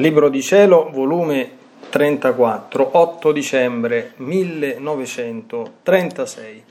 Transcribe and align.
Libro 0.00 0.30
di 0.30 0.40
Cielo, 0.40 0.88
volume 0.90 1.58
34, 1.90 2.96
8 2.96 3.32
dicembre 3.32 4.14
1936. 4.16 6.64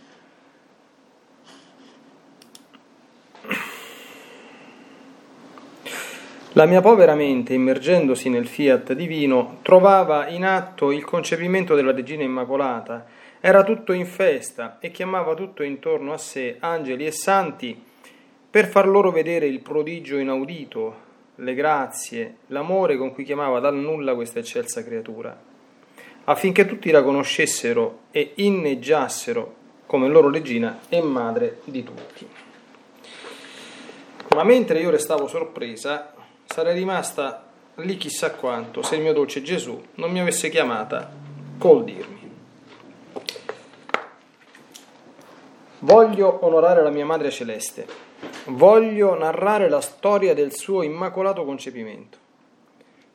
La 6.53 6.65
mia 6.65 6.81
povera 6.81 7.13
mente, 7.13 7.53
immergendosi 7.53 8.29
nel 8.29 8.47
fiat 8.47 8.93
divino, 8.93 9.59
trovava 9.61 10.27
in 10.29 10.43
atto 10.43 10.91
il 10.91 11.05
concepimento 11.05 11.75
della 11.75 11.91
Regina 11.91 12.23
Immacolata, 12.23 13.05
era 13.39 13.63
tutto 13.63 13.93
in 13.93 14.07
festa 14.07 14.79
e 14.79 14.89
chiamava 14.89 15.35
tutto 15.35 15.61
intorno 15.61 16.13
a 16.13 16.17
sé 16.17 16.55
angeli 16.59 17.05
e 17.05 17.11
santi 17.11 17.79
per 18.49 18.65
far 18.65 18.87
loro 18.87 19.11
vedere 19.11 19.45
il 19.45 19.59
prodigio 19.59 20.17
inaudito, 20.17 21.08
le 21.39 21.53
grazie, 21.53 22.37
l'amore 22.47 22.97
con 22.97 23.13
cui 23.13 23.23
chiamava 23.23 23.59
dal 23.59 23.75
nulla 23.75 24.13
questa 24.13 24.39
eccelsa 24.39 24.83
creatura, 24.83 25.37
affinché 26.25 26.65
tutti 26.65 26.91
la 26.91 27.01
conoscessero 27.01 27.99
e 28.11 28.33
inneggiassero 28.35 29.55
come 29.85 30.07
loro 30.07 30.29
regina 30.29 30.79
e 30.89 31.01
madre 31.01 31.61
di 31.63 31.83
tutti. 31.83 32.27
Ma 34.35 34.43
mentre 34.43 34.79
io 34.79 34.89
restavo 34.89 35.27
sorpresa, 35.27 36.13
sarei 36.45 36.75
rimasta 36.75 37.45
lì 37.75 37.97
chissà 37.97 38.31
quanto 38.31 38.81
se 38.81 38.95
il 38.95 39.01
mio 39.01 39.13
dolce 39.13 39.41
Gesù 39.41 39.81
non 39.95 40.11
mi 40.11 40.19
avesse 40.19 40.49
chiamata 40.49 41.11
col 41.57 41.83
dirmi. 41.83 42.17
Voglio 45.79 46.45
onorare 46.45 46.83
la 46.83 46.89
mia 46.89 47.05
Madre 47.05 47.31
Celeste, 47.31 47.87
voglio 48.49 49.17
narrare 49.17 49.69
la 49.69 49.81
storia 49.81 50.33
del 50.33 50.53
suo 50.53 50.83
immacolato 50.83 51.45
concepimento. 51.45 52.17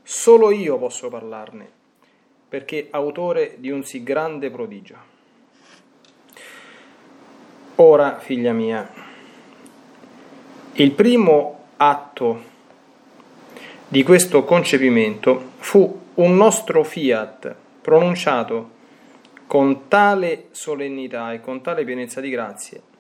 Solo 0.03 0.51
io 0.51 0.79
posso 0.79 1.09
parlarne, 1.09 1.71
perché 2.49 2.89
autore 2.91 3.57
di 3.59 3.71
un 3.71 3.85
sì 3.85 4.03
grande 4.03 4.51
prodigio. 4.51 5.13
Ora, 7.77 8.19
figlia 8.19 8.53
mia, 8.53 8.89
il 10.73 10.91
primo 10.93 11.65
atto 11.77 12.53
di 13.89 14.03
questo 14.03 14.45
concepimento 14.45 15.53
fu 15.59 16.03
un 16.15 16.37
nostro 16.37 16.85
fiat 16.85 17.55
pronunciato 17.81 18.71
con 19.47 19.89
tale 19.89 20.47
solennità 20.53 21.33
e 21.33 21.41
con 21.41 21.61
tale 21.61 21.85
pienezza 21.85 22.21
di 22.21 22.31
grazie 22.31 22.93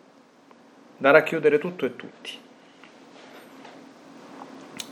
da 0.96 1.10
racchiudere 1.10 1.58
tutto 1.58 1.86
e 1.86 1.96
tutti. 1.96 2.38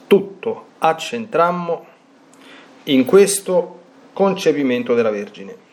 Tutto 0.06 0.66
accentrammo 0.78 1.86
in 2.84 3.04
questo 3.04 3.80
concepimento 4.12 4.94
della 4.94 5.10
Vergine. 5.10 5.70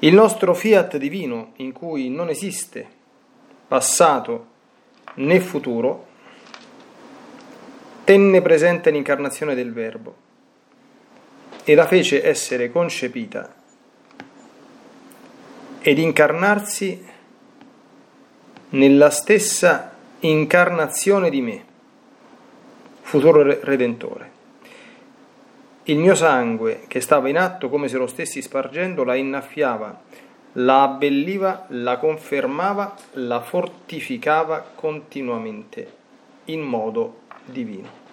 Il 0.00 0.14
nostro 0.14 0.54
fiat 0.54 0.98
divino, 0.98 1.52
in 1.56 1.72
cui 1.72 2.10
non 2.10 2.28
esiste 2.28 2.86
passato 3.66 4.46
né 5.14 5.40
futuro, 5.40 6.06
tenne 8.04 8.40
presente 8.42 8.90
l'incarnazione 8.90 9.54
del 9.54 9.72
Verbo 9.72 10.24
e 11.64 11.74
la 11.74 11.86
fece 11.86 12.24
essere 12.24 12.70
concepita 12.70 13.52
ed 15.80 15.98
incarnarsi 15.98 17.04
nella 18.76 19.08
stessa 19.08 19.90
incarnazione 20.20 21.30
di 21.30 21.40
me, 21.40 21.64
futuro 23.00 23.42
redentore. 23.42 24.34
Il 25.84 25.98
mio 25.98 26.14
sangue, 26.14 26.82
che 26.86 27.00
stava 27.00 27.28
in 27.28 27.38
atto 27.38 27.68
come 27.68 27.88
se 27.88 27.96
lo 27.96 28.06
stessi 28.06 28.42
spargendo, 28.42 29.02
la 29.02 29.14
innaffiava, 29.14 30.00
la 30.52 30.82
abbelliva, 30.82 31.64
la 31.68 31.96
confermava, 31.96 32.94
la 33.12 33.40
fortificava 33.40 34.64
continuamente 34.74 35.92
in 36.46 36.60
modo 36.60 37.20
divino. 37.44 38.04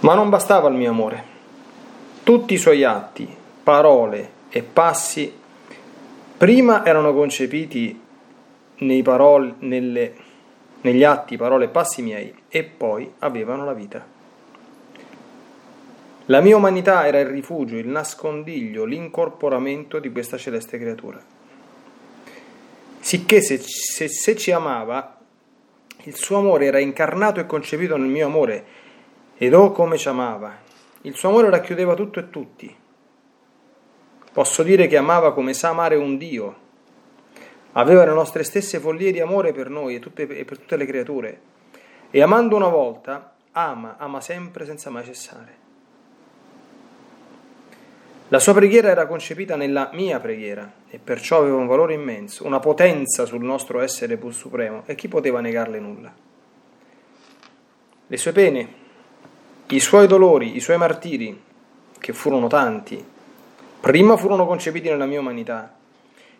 Ma 0.00 0.14
non 0.14 0.30
bastava 0.30 0.68
il 0.68 0.76
mio 0.76 0.90
amore. 0.90 1.24
Tutti 2.22 2.54
i 2.54 2.58
suoi 2.58 2.84
atti, 2.84 3.28
parole 3.62 4.38
e 4.48 4.62
passi 4.62 5.39
prima 6.40 6.86
erano 6.86 7.12
concepiti 7.12 8.00
nei 8.78 9.02
parole, 9.02 9.56
nelle, 9.58 10.14
negli 10.80 11.04
atti, 11.04 11.36
parole 11.36 11.66
e 11.66 11.68
passi 11.68 12.00
miei 12.00 12.34
e 12.48 12.64
poi 12.64 13.12
avevano 13.18 13.66
la 13.66 13.74
vita. 13.74 14.06
La 16.24 16.40
mia 16.40 16.56
umanità 16.56 17.06
era 17.06 17.18
il 17.20 17.26
rifugio, 17.26 17.76
il 17.76 17.88
nascondiglio, 17.88 18.86
l'incorporamento 18.86 19.98
di 19.98 20.10
questa 20.10 20.38
celeste 20.38 20.78
creatura. 20.78 21.22
Sicché 23.00 23.42
se, 23.42 23.58
se, 23.58 24.08
se 24.08 24.34
ci 24.34 24.50
amava, 24.50 25.18
il 26.04 26.14
suo 26.14 26.38
amore 26.38 26.64
era 26.64 26.78
incarnato 26.78 27.40
e 27.40 27.44
concepito 27.44 27.98
nel 27.98 28.08
mio 28.08 28.24
amore 28.24 28.64
ed 29.36 29.52
oh 29.52 29.72
come 29.72 29.98
ci 29.98 30.08
amava! 30.08 30.56
Il 31.02 31.14
suo 31.14 31.28
amore 31.28 31.50
racchiudeva 31.50 31.92
tutto 31.92 32.18
e 32.18 32.30
tutti. 32.30 32.74
Posso 34.32 34.62
dire 34.62 34.86
che 34.86 34.96
amava 34.96 35.32
come 35.32 35.54
sa 35.54 35.70
amare 35.70 35.96
un 35.96 36.16
Dio. 36.16 36.68
Aveva 37.72 38.04
le 38.04 38.12
nostre 38.12 38.44
stesse 38.44 38.78
follie 38.78 39.12
di 39.12 39.20
amore 39.20 39.52
per 39.52 39.68
noi 39.68 39.96
e, 39.96 39.98
tutte, 39.98 40.22
e 40.22 40.44
per 40.44 40.58
tutte 40.58 40.76
le 40.76 40.86
creature. 40.86 41.40
E 42.10 42.22
amando 42.22 42.56
una 42.56 42.68
volta, 42.68 43.34
ama, 43.52 43.96
ama 43.98 44.20
sempre 44.20 44.64
senza 44.64 44.90
mai 44.90 45.04
cessare. 45.04 45.58
La 48.28 48.38
sua 48.38 48.54
preghiera 48.54 48.88
era 48.88 49.08
concepita 49.08 49.56
nella 49.56 49.90
mia 49.92 50.20
preghiera 50.20 50.72
e 50.88 51.00
perciò 51.02 51.38
aveva 51.38 51.56
un 51.56 51.66
valore 51.66 51.94
immenso, 51.94 52.46
una 52.46 52.60
potenza 52.60 53.24
sul 53.24 53.42
nostro 53.42 53.80
essere 53.80 54.16
pur 54.18 54.32
supremo 54.32 54.84
e 54.86 54.94
chi 54.94 55.08
poteva 55.08 55.40
negarle 55.40 55.80
nulla? 55.80 56.12
Le 58.06 58.16
sue 58.16 58.30
pene, 58.30 58.68
i 59.66 59.80
suoi 59.80 60.06
dolori, 60.06 60.54
i 60.54 60.60
suoi 60.60 60.76
martiri, 60.78 61.42
che 61.98 62.12
furono 62.12 62.46
tanti, 62.46 63.04
prima 63.80 64.16
furono 64.16 64.46
concepiti 64.46 64.88
nella 64.88 65.06
mia 65.06 65.20
umanità 65.20 65.74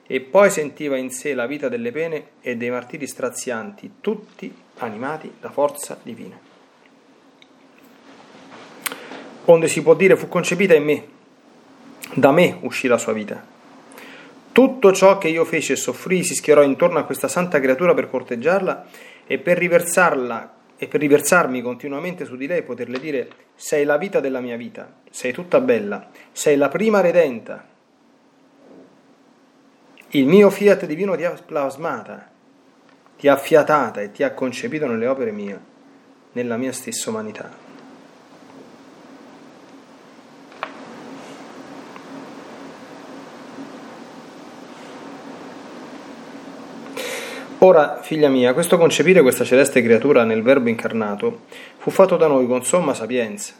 e 0.07 0.21
poi 0.21 0.51
sentiva 0.51 0.97
in 0.97 1.11
sé 1.11 1.35
la 1.35 1.47
vita 1.47 1.69
delle 1.69 1.93
pene 1.93 2.31
e 2.41 2.57
dei 2.57 2.71
martiri 2.71 3.07
strazianti, 3.07 3.95
tutti 4.01 4.53
animati 4.79 5.33
da 5.41 5.51
forza 5.51 5.99
divina. 6.03 6.39
Onde 9.45 9.69
si 9.69 9.83
può 9.83 9.95
dire 9.95 10.17
fu 10.17 10.29
concepita 10.29 10.75
in 10.75 10.85
me, 10.85 11.05
da 12.15 12.33
me 12.33 12.59
uscì 12.63 12.89
la 12.89 12.99
sua 12.99 13.13
vita. 13.13 13.43
Tutto 14.53 14.93
ciò 14.93 15.17
che 15.19 15.29
io 15.29 15.45
feci 15.45 15.73
e 15.73 15.77
soffrì 15.77 16.25
si 16.25 16.35
schierò 16.35 16.63
intorno 16.63 16.99
a 16.99 17.05
questa 17.05 17.29
santa 17.29 17.61
creatura 17.61 17.95
per 17.95 18.11
corteggiarla 18.11 18.87
e 19.27 19.39
per 19.39 19.59
riversarla 19.59 20.55
e 20.77 20.89
per 20.89 20.99
riversarmi 21.01 21.63
continuamente 21.63 22.25
su 22.25 22.35
di 22.37 22.49
lei, 22.49 22.63
poterle 22.63 22.99
dire 22.99 23.29
sei 23.61 23.85
la 23.85 23.99
vita 23.99 24.21
della 24.21 24.41
mia 24.41 24.57
vita, 24.57 24.91
sei 25.11 25.35
tutta 25.35 25.61
bella, 25.61 26.09
sei 26.33 26.57
la 26.57 26.71
prima 26.71 27.03
redenta. 27.03 27.63
Il 30.09 30.27
mio 30.27 30.49
fiat 30.49 30.87
divino 30.87 31.15
ti 31.15 31.25
ha 31.25 31.39
plasmata, 31.45 32.31
ti 33.19 33.29
ha 33.29 33.37
fiatata 33.37 34.01
e 34.01 34.13
ti 34.13 34.23
ha 34.23 34.33
concepito 34.33 34.87
nelle 34.87 35.07
opere 35.07 35.31
mie, 35.31 35.61
nella 36.33 36.57
mia 36.57 36.73
stessa 36.73 37.11
umanità. 37.11 37.70
Ora, 47.63 48.01
figlia 48.01 48.31
mia, 48.31 48.55
questo 48.55 48.79
concepire 48.79 49.21
questa 49.21 49.45
celeste 49.45 49.83
creatura 49.83 50.25
nel 50.25 50.43
Verbo 50.43 50.71
incarnato 50.71 51.41
fu 51.77 51.91
fatto 51.91 52.17
da 52.17 52.27
noi 52.27 52.47
con 52.47 52.65
somma 52.65 52.95
sapienza, 52.95 53.53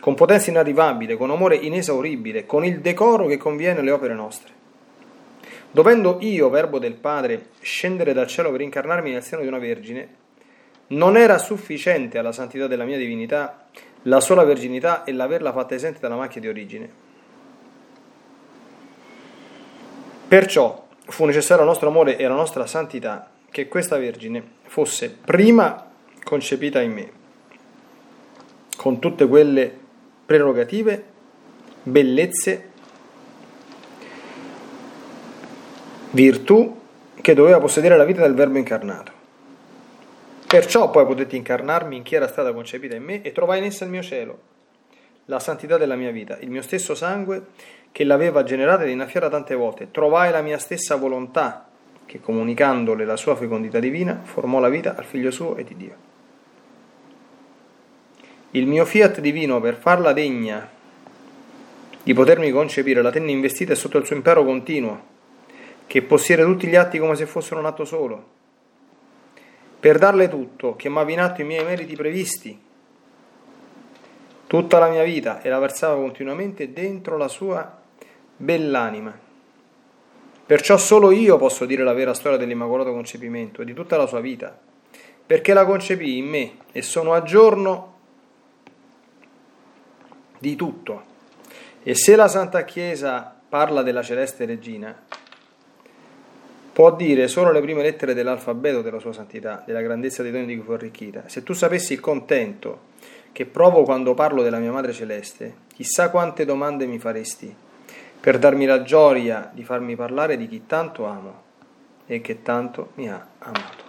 con 0.00 0.16
potenza 0.16 0.50
inarrivabile, 0.50 1.16
con 1.16 1.30
amore 1.30 1.54
inesauribile, 1.54 2.44
con 2.44 2.64
il 2.64 2.80
decoro 2.80 3.26
che 3.26 3.36
conviene 3.36 3.78
alle 3.78 3.92
opere 3.92 4.14
nostre. 4.14 4.52
Dovendo 5.70 6.16
io, 6.22 6.50
Verbo 6.50 6.80
del 6.80 6.94
Padre, 6.94 7.50
scendere 7.60 8.12
dal 8.12 8.26
cielo 8.26 8.50
per 8.50 8.62
incarnarmi 8.62 9.12
nel 9.12 9.22
seno 9.22 9.42
di 9.42 9.48
una 9.48 9.58
vergine, 9.58 10.08
non 10.88 11.16
era 11.16 11.38
sufficiente 11.38 12.18
alla 12.18 12.32
santità 12.32 12.66
della 12.66 12.84
mia 12.84 12.98
divinità 12.98 13.68
la 14.02 14.18
sola 14.18 14.42
verginità 14.42 15.04
e 15.04 15.12
l'averla 15.12 15.52
fatta 15.52 15.76
esente 15.76 16.00
dalla 16.00 16.16
macchia 16.16 16.40
di 16.40 16.48
origine. 16.48 16.90
Perciò, 20.26 20.85
fu 21.06 21.24
necessario 21.24 21.62
al 21.62 21.68
nostro 21.68 21.88
amore 21.88 22.16
e 22.16 22.24
alla 22.24 22.34
nostra 22.34 22.66
santità 22.66 23.30
che 23.50 23.68
questa 23.68 23.96
Vergine 23.96 24.42
fosse 24.64 25.10
prima 25.10 25.90
concepita 26.22 26.80
in 26.80 26.92
me, 26.92 27.10
con 28.76 28.98
tutte 28.98 29.26
quelle 29.26 29.72
prerogative, 30.26 31.04
bellezze, 31.82 32.70
virtù 36.10 36.80
che 37.20 37.34
doveva 37.34 37.60
possedere 37.60 37.96
la 37.96 38.04
vita 38.04 38.22
del 38.22 38.34
Verbo 38.34 38.58
incarnato. 38.58 39.12
Perciò 40.46 40.90
poi 40.90 41.06
potetti 41.06 41.36
incarnarmi 41.36 41.96
in 41.96 42.02
chi 42.02 42.14
era 42.14 42.28
stata 42.28 42.52
concepita 42.52 42.94
in 42.94 43.02
me 43.02 43.22
e 43.22 43.32
trovai 43.32 43.58
in 43.58 43.64
essa 43.64 43.84
il 43.84 43.90
mio 43.90 44.02
cielo, 44.02 44.38
la 45.26 45.40
santità 45.40 45.76
della 45.76 45.96
mia 45.96 46.10
vita, 46.10 46.38
il 46.38 46.50
mio 46.50 46.62
stesso 46.62 46.94
sangue 46.94 47.46
che 47.96 48.04
l'aveva 48.04 48.42
generata 48.42 48.82
ed 48.82 48.90
innaffiata 48.90 49.30
tante 49.30 49.54
volte. 49.54 49.90
Trovai 49.90 50.30
la 50.30 50.42
mia 50.42 50.58
stessa 50.58 50.96
volontà, 50.96 51.66
che 52.04 52.20
comunicandole 52.20 53.06
la 53.06 53.16
sua 53.16 53.34
fecondità 53.36 53.78
divina, 53.78 54.20
formò 54.22 54.60
la 54.60 54.68
vita 54.68 54.96
al 54.96 55.06
figlio 55.06 55.30
suo 55.30 55.56
e 55.56 55.64
di 55.64 55.76
Dio. 55.78 55.94
Il 58.50 58.66
mio 58.66 58.84
fiat 58.84 59.20
divino, 59.20 59.62
per 59.62 59.76
farla 59.76 60.12
degna 60.12 60.68
di 62.02 62.12
potermi 62.12 62.50
concepire, 62.50 63.00
la 63.00 63.10
tenne 63.10 63.30
investita 63.30 63.72
e 63.72 63.76
sotto 63.76 63.96
il 63.96 64.04
suo 64.04 64.14
impero 64.14 64.44
continuo, 64.44 65.02
che 65.86 66.02
possiede 66.02 66.44
tutti 66.44 66.66
gli 66.66 66.76
atti 66.76 66.98
come 66.98 67.16
se 67.16 67.24
fossero 67.24 67.60
un 67.60 67.66
atto 67.66 67.86
solo. 67.86 68.26
Per 69.80 69.96
darle 69.96 70.28
tutto, 70.28 70.76
chiamava 70.76 71.10
in 71.12 71.20
atto 71.20 71.40
i 71.40 71.44
miei 71.44 71.64
meriti 71.64 71.96
previsti, 71.96 72.60
tutta 74.46 74.78
la 74.78 74.90
mia 74.90 75.02
vita 75.02 75.40
e 75.40 75.48
la 75.48 75.58
versava 75.58 75.94
continuamente 75.94 76.74
dentro 76.74 77.16
la 77.16 77.28
sua 77.28 77.84
bell'anima. 78.36 79.24
Perciò 80.46 80.76
solo 80.76 81.10
io 81.10 81.36
posso 81.38 81.64
dire 81.64 81.82
la 81.82 81.92
vera 81.92 82.14
storia 82.14 82.38
dell'Immacolato 82.38 82.92
Concepimento 82.92 83.62
e 83.62 83.64
di 83.64 83.74
tutta 83.74 83.96
la 83.96 84.06
sua 84.06 84.20
vita, 84.20 84.56
perché 85.26 85.52
la 85.52 85.64
concepì 85.64 86.18
in 86.18 86.26
me 86.26 86.56
e 86.70 86.82
sono 86.82 87.14
a 87.14 87.22
giorno 87.22 87.94
di 90.38 90.54
tutto. 90.54 91.14
E 91.82 91.94
se 91.94 92.14
la 92.14 92.28
Santa 92.28 92.64
Chiesa 92.64 93.34
parla 93.48 93.82
della 93.82 94.02
celeste 94.02 94.44
regina, 94.44 94.96
può 96.72 96.94
dire 96.94 97.26
solo 97.26 97.50
le 97.50 97.60
prime 97.60 97.82
lettere 97.82 98.14
dell'alfabeto 98.14 98.82
della 98.82 99.00
sua 99.00 99.12
santità, 99.12 99.64
della 99.66 99.80
grandezza 99.80 100.22
dei 100.22 100.30
doni 100.30 100.46
di 100.46 100.56
cui 100.56 100.64
fu 100.64 100.72
arricchita. 100.72 101.24
Se 101.26 101.42
tu 101.42 101.54
sapessi 101.54 101.94
il 101.94 102.00
contento 102.00 102.94
che 103.32 103.46
provo 103.46 103.82
quando 103.82 104.14
parlo 104.14 104.42
della 104.42 104.58
mia 104.58 104.70
Madre 104.70 104.92
Celeste, 104.92 105.54
chissà 105.74 106.10
quante 106.10 106.44
domande 106.44 106.86
mi 106.86 106.98
faresti 106.98 107.64
per 108.26 108.40
darmi 108.40 108.66
la 108.66 108.82
gioia 108.82 109.52
di 109.54 109.62
farmi 109.62 109.94
parlare 109.94 110.36
di 110.36 110.48
chi 110.48 110.66
tanto 110.66 111.06
amo 111.06 111.42
e 112.06 112.20
che 112.20 112.42
tanto 112.42 112.88
mi 112.94 113.08
ha 113.08 113.24
amato. 113.38 113.84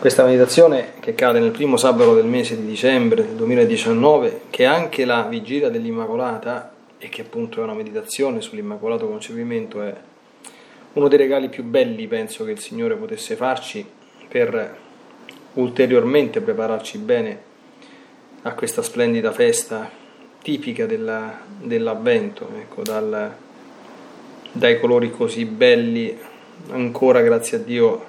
Questa 0.00 0.24
meditazione 0.24 0.94
che 0.98 1.14
cade 1.14 1.38
nel 1.38 1.52
primo 1.52 1.76
sabato 1.76 2.16
del 2.16 2.26
mese 2.26 2.56
di 2.56 2.66
dicembre 2.66 3.24
del 3.24 3.36
2019, 3.36 4.40
che 4.50 4.64
è 4.64 4.66
anche 4.66 5.04
la 5.04 5.22
vigilia 5.22 5.68
dell'Immacolata 5.68 6.72
e 6.98 7.08
che 7.08 7.20
appunto 7.20 7.60
è 7.60 7.62
una 7.62 7.74
meditazione 7.74 8.40
sull'Immacolato 8.40 9.06
Concepimento, 9.06 9.82
è 9.82 9.94
uno 10.94 11.08
dei 11.08 11.18
regali 11.18 11.48
più 11.48 11.64
belli, 11.64 12.06
penso, 12.06 12.44
che 12.44 12.52
il 12.52 12.60
Signore 12.60 12.96
potesse 12.96 13.36
farci 13.36 13.84
per 14.28 14.78
ulteriormente 15.54 16.40
prepararci 16.40 16.98
bene 16.98 17.52
a 18.42 18.52
questa 18.52 18.82
splendida 18.82 19.32
festa 19.32 19.90
tipica 20.42 20.86
della, 20.86 21.40
dell'avvento, 21.60 22.50
ecco, 22.56 22.82
dal, 22.82 23.34
dai 24.52 24.78
colori 24.78 25.10
così 25.10 25.46
belli, 25.46 26.16
ancora 26.70 27.22
grazie 27.22 27.56
a 27.56 27.60
Dio 27.60 28.04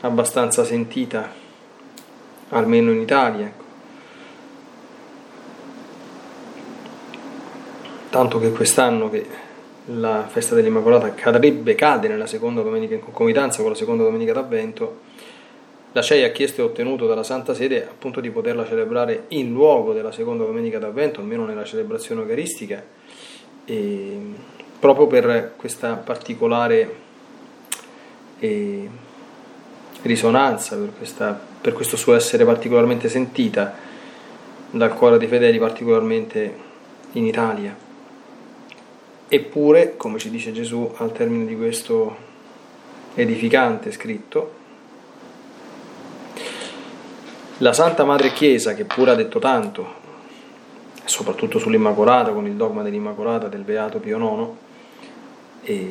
abbastanza 0.00 0.64
sentita, 0.64 1.32
almeno 2.50 2.92
in 2.92 3.00
Italia. 3.00 3.46
Ecco. 3.46 3.64
Tanto 8.10 8.38
che 8.38 8.52
quest'anno 8.52 9.10
che 9.10 9.45
la 9.86 10.26
festa 10.28 10.54
dell'Immacolata 10.54 11.14
cadrebbe, 11.14 11.74
cade 11.74 12.08
nella 12.08 12.26
seconda 12.26 12.62
domenica 12.62 12.94
in 12.94 13.00
concomitanza 13.00 13.60
con 13.60 13.70
la 13.70 13.76
seconda 13.76 14.02
domenica 14.02 14.32
d'Avvento, 14.32 15.00
la 15.92 16.02
CEI 16.02 16.24
ha 16.24 16.30
chiesto 16.30 16.60
e 16.60 16.64
ottenuto 16.64 17.06
dalla 17.06 17.22
Santa 17.22 17.54
Sede 17.54 17.82
appunto 17.82 18.20
di 18.20 18.30
poterla 18.30 18.66
celebrare 18.66 19.24
in 19.28 19.52
luogo 19.52 19.92
della 19.92 20.12
seconda 20.12 20.44
domenica 20.44 20.78
d'Avvento, 20.78 21.20
almeno 21.20 21.46
nella 21.46 21.64
celebrazione 21.64 22.20
eucaristica, 22.20 22.84
proprio 24.78 25.06
per 25.06 25.54
questa 25.56 25.94
particolare 25.94 26.94
eh, 28.40 28.88
risonanza, 30.02 30.76
per, 30.76 30.90
questa, 30.96 31.40
per 31.60 31.72
questo 31.72 31.96
suo 31.96 32.14
essere 32.14 32.44
particolarmente 32.44 33.08
sentita 33.08 33.74
dal 34.70 34.92
cuore 34.92 35.16
dei 35.16 35.28
fedeli, 35.28 35.58
particolarmente 35.58 36.54
in 37.12 37.24
Italia. 37.24 37.85
Eppure, 39.28 39.96
come 39.96 40.18
ci 40.18 40.30
dice 40.30 40.52
Gesù 40.52 40.92
al 40.98 41.10
termine 41.10 41.46
di 41.46 41.56
questo 41.56 42.16
edificante 43.14 43.90
scritto, 43.90 44.54
la 47.58 47.72
Santa 47.72 48.04
Madre 48.04 48.32
Chiesa, 48.32 48.74
che 48.74 48.84
pure 48.84 49.10
ha 49.10 49.14
detto 49.14 49.40
tanto, 49.40 50.04
soprattutto 51.04 51.58
sull'Immacolata, 51.58 52.30
con 52.32 52.46
il 52.46 52.52
dogma 52.52 52.82
dell'Immacolata 52.82 53.48
del 53.48 53.62
Beato 53.62 53.98
Pio 53.98 54.54
IX, 55.64 55.86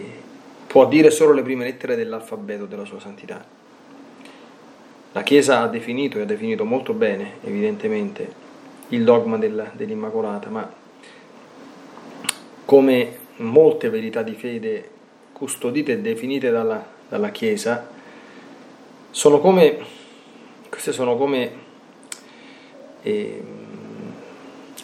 può 0.67 0.87
dire 0.87 1.09
solo 1.09 1.33
le 1.33 1.41
prime 1.41 1.65
lettere 1.65 1.95
dell'alfabeto 1.95 2.65
della 2.65 2.85
sua 2.85 2.99
santità. 3.01 3.43
La 5.11 5.23
Chiesa 5.23 5.61
ha 5.61 5.67
definito 5.67 6.19
e 6.19 6.21
ha 6.21 6.25
definito 6.25 6.63
molto 6.63 6.93
bene, 6.93 7.37
evidentemente, 7.43 8.33
il 8.89 9.03
dogma 9.03 9.37
dell'Immacolata, 9.37 10.49
ma 10.49 10.71
come 12.63 13.23
molte 13.37 13.89
verità 13.89 14.21
di 14.21 14.33
fede 14.33 14.89
custodite 15.33 15.93
e 15.93 15.99
definite 15.99 16.49
dalla, 16.49 16.85
dalla 17.09 17.29
Chiesa, 17.29 17.87
sono 19.11 19.39
come 19.39 20.03
queste 20.69 20.91
sono 20.91 21.15
come 21.15 21.51
eh, 23.01 23.43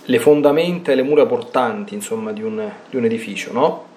le 0.04 0.20
fondamenta 0.20 0.92
e 0.92 0.96
le 0.96 1.04
mura 1.04 1.26
portanti 1.26 1.94
insomma, 1.94 2.32
di, 2.32 2.42
un, 2.42 2.72
di 2.90 2.96
un 2.96 3.06
edificio, 3.06 3.52
no? 3.52 3.90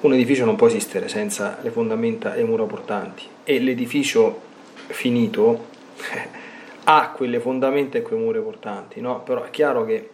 Un 0.00 0.12
edificio 0.12 0.44
non 0.44 0.56
può 0.56 0.66
esistere 0.66 1.08
senza 1.08 1.58
le 1.62 1.70
fondamenta 1.70 2.34
e 2.34 2.38
le 2.38 2.44
mura 2.44 2.64
portanti 2.64 3.24
e 3.42 3.58
l'edificio 3.58 4.42
finito 4.88 5.66
ha 6.84 7.10
quelle 7.10 7.40
fondamenta 7.40 7.96
e 7.96 8.02
quelle 8.02 8.22
mura 8.22 8.40
portanti, 8.40 9.00
no? 9.00 9.22
Però 9.22 9.42
è 9.42 9.50
chiaro 9.50 9.86
che 9.86 10.10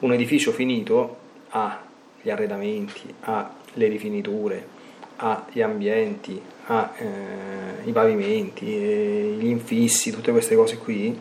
un 0.00 0.12
edificio 0.12 0.52
finito 0.52 1.24
ha 1.50 1.82
gli 2.20 2.30
arredamenti, 2.30 3.02
ha 3.20 3.54
le 3.74 3.88
rifiniture, 3.88 4.66
ha 5.16 5.46
gli 5.50 5.62
ambienti, 5.62 6.40
ha 6.66 6.92
eh, 6.96 7.88
i 7.88 7.92
pavimenti, 7.92 8.66
eh, 8.66 9.36
gli 9.38 9.46
infissi, 9.46 10.10
tutte 10.10 10.32
queste 10.32 10.56
cose 10.56 10.76
qui, 10.78 11.18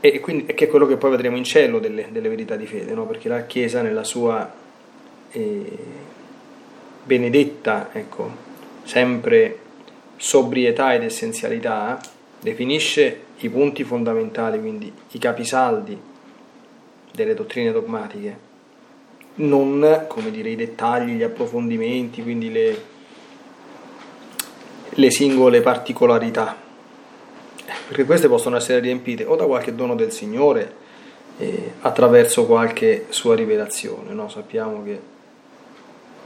e 0.00 0.20
quindi 0.20 0.46
che 0.46 0.64
è 0.64 0.68
quello 0.68 0.86
che 0.86 0.96
poi 0.96 1.10
vedremo 1.10 1.36
in 1.36 1.44
cielo 1.44 1.78
delle, 1.78 2.08
delle 2.10 2.28
verità 2.28 2.56
di 2.56 2.66
fede, 2.66 2.94
no? 2.94 3.06
perché 3.06 3.28
la 3.28 3.44
Chiesa 3.44 3.82
nella 3.82 4.04
sua 4.04 4.50
eh, 5.30 5.78
benedetta, 7.04 7.90
ecco, 7.92 8.30
sempre 8.84 9.58
sobrietà 10.16 10.94
ed 10.94 11.02
essenzialità, 11.02 12.00
definisce 12.40 13.20
i 13.38 13.48
punti 13.48 13.84
fondamentali, 13.84 14.60
quindi 14.60 14.92
i 15.10 15.18
capisaldi 15.18 16.10
delle 17.12 17.34
dottrine 17.34 17.72
dogmatiche, 17.72 18.50
non 19.34 20.04
come 20.08 20.30
dire 20.30 20.50
i 20.50 20.56
dettagli, 20.56 21.12
gli 21.12 21.22
approfondimenti, 21.22 22.22
quindi 22.22 22.50
le, 22.50 22.82
le 24.88 25.10
singole 25.10 25.60
particolarità, 25.60 26.56
perché 27.86 28.04
queste 28.04 28.28
possono 28.28 28.56
essere 28.56 28.80
riempite 28.80 29.24
o 29.24 29.36
da 29.36 29.46
qualche 29.46 29.74
dono 29.74 29.94
del 29.94 30.12
Signore 30.12 30.80
eh, 31.38 31.72
attraverso 31.80 32.46
qualche 32.46 33.06
sua 33.08 33.34
rivelazione. 33.34 34.12
No? 34.12 34.28
Sappiamo 34.28 34.82
che 34.82 35.00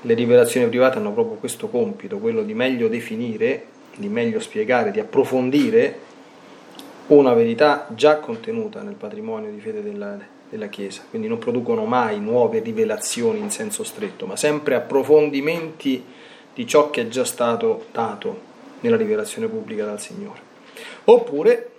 le 0.00 0.14
rivelazioni 0.14 0.68
private 0.68 0.98
hanno 0.98 1.12
proprio 1.12 1.36
questo 1.36 1.68
compito, 1.68 2.18
quello 2.18 2.42
di 2.42 2.54
meglio 2.54 2.88
definire, 2.88 3.66
di 3.96 4.08
meglio 4.08 4.40
spiegare, 4.40 4.90
di 4.90 5.00
approfondire 5.00 6.04
una 7.08 7.34
verità 7.34 7.86
già 7.94 8.16
contenuta 8.16 8.82
nel 8.82 8.94
patrimonio 8.94 9.50
di 9.50 9.60
fede 9.60 9.82
della, 9.82 10.18
della 10.48 10.68
Chiesa, 10.68 11.02
quindi 11.08 11.28
non 11.28 11.38
producono 11.38 11.84
mai 11.84 12.20
nuove 12.20 12.60
rivelazioni 12.60 13.40
in 13.40 13.50
senso 13.50 13.84
stretto, 13.84 14.26
ma 14.26 14.36
sempre 14.36 14.74
approfondimenti 14.74 16.04
di 16.54 16.66
ciò 16.66 16.90
che 16.90 17.02
è 17.02 17.08
già 17.08 17.24
stato 17.24 17.86
dato 17.92 18.54
nella 18.80 18.96
rivelazione 18.96 19.48
pubblica 19.48 19.84
dal 19.84 20.00
Signore. 20.00 20.40
Oppure, 21.04 21.70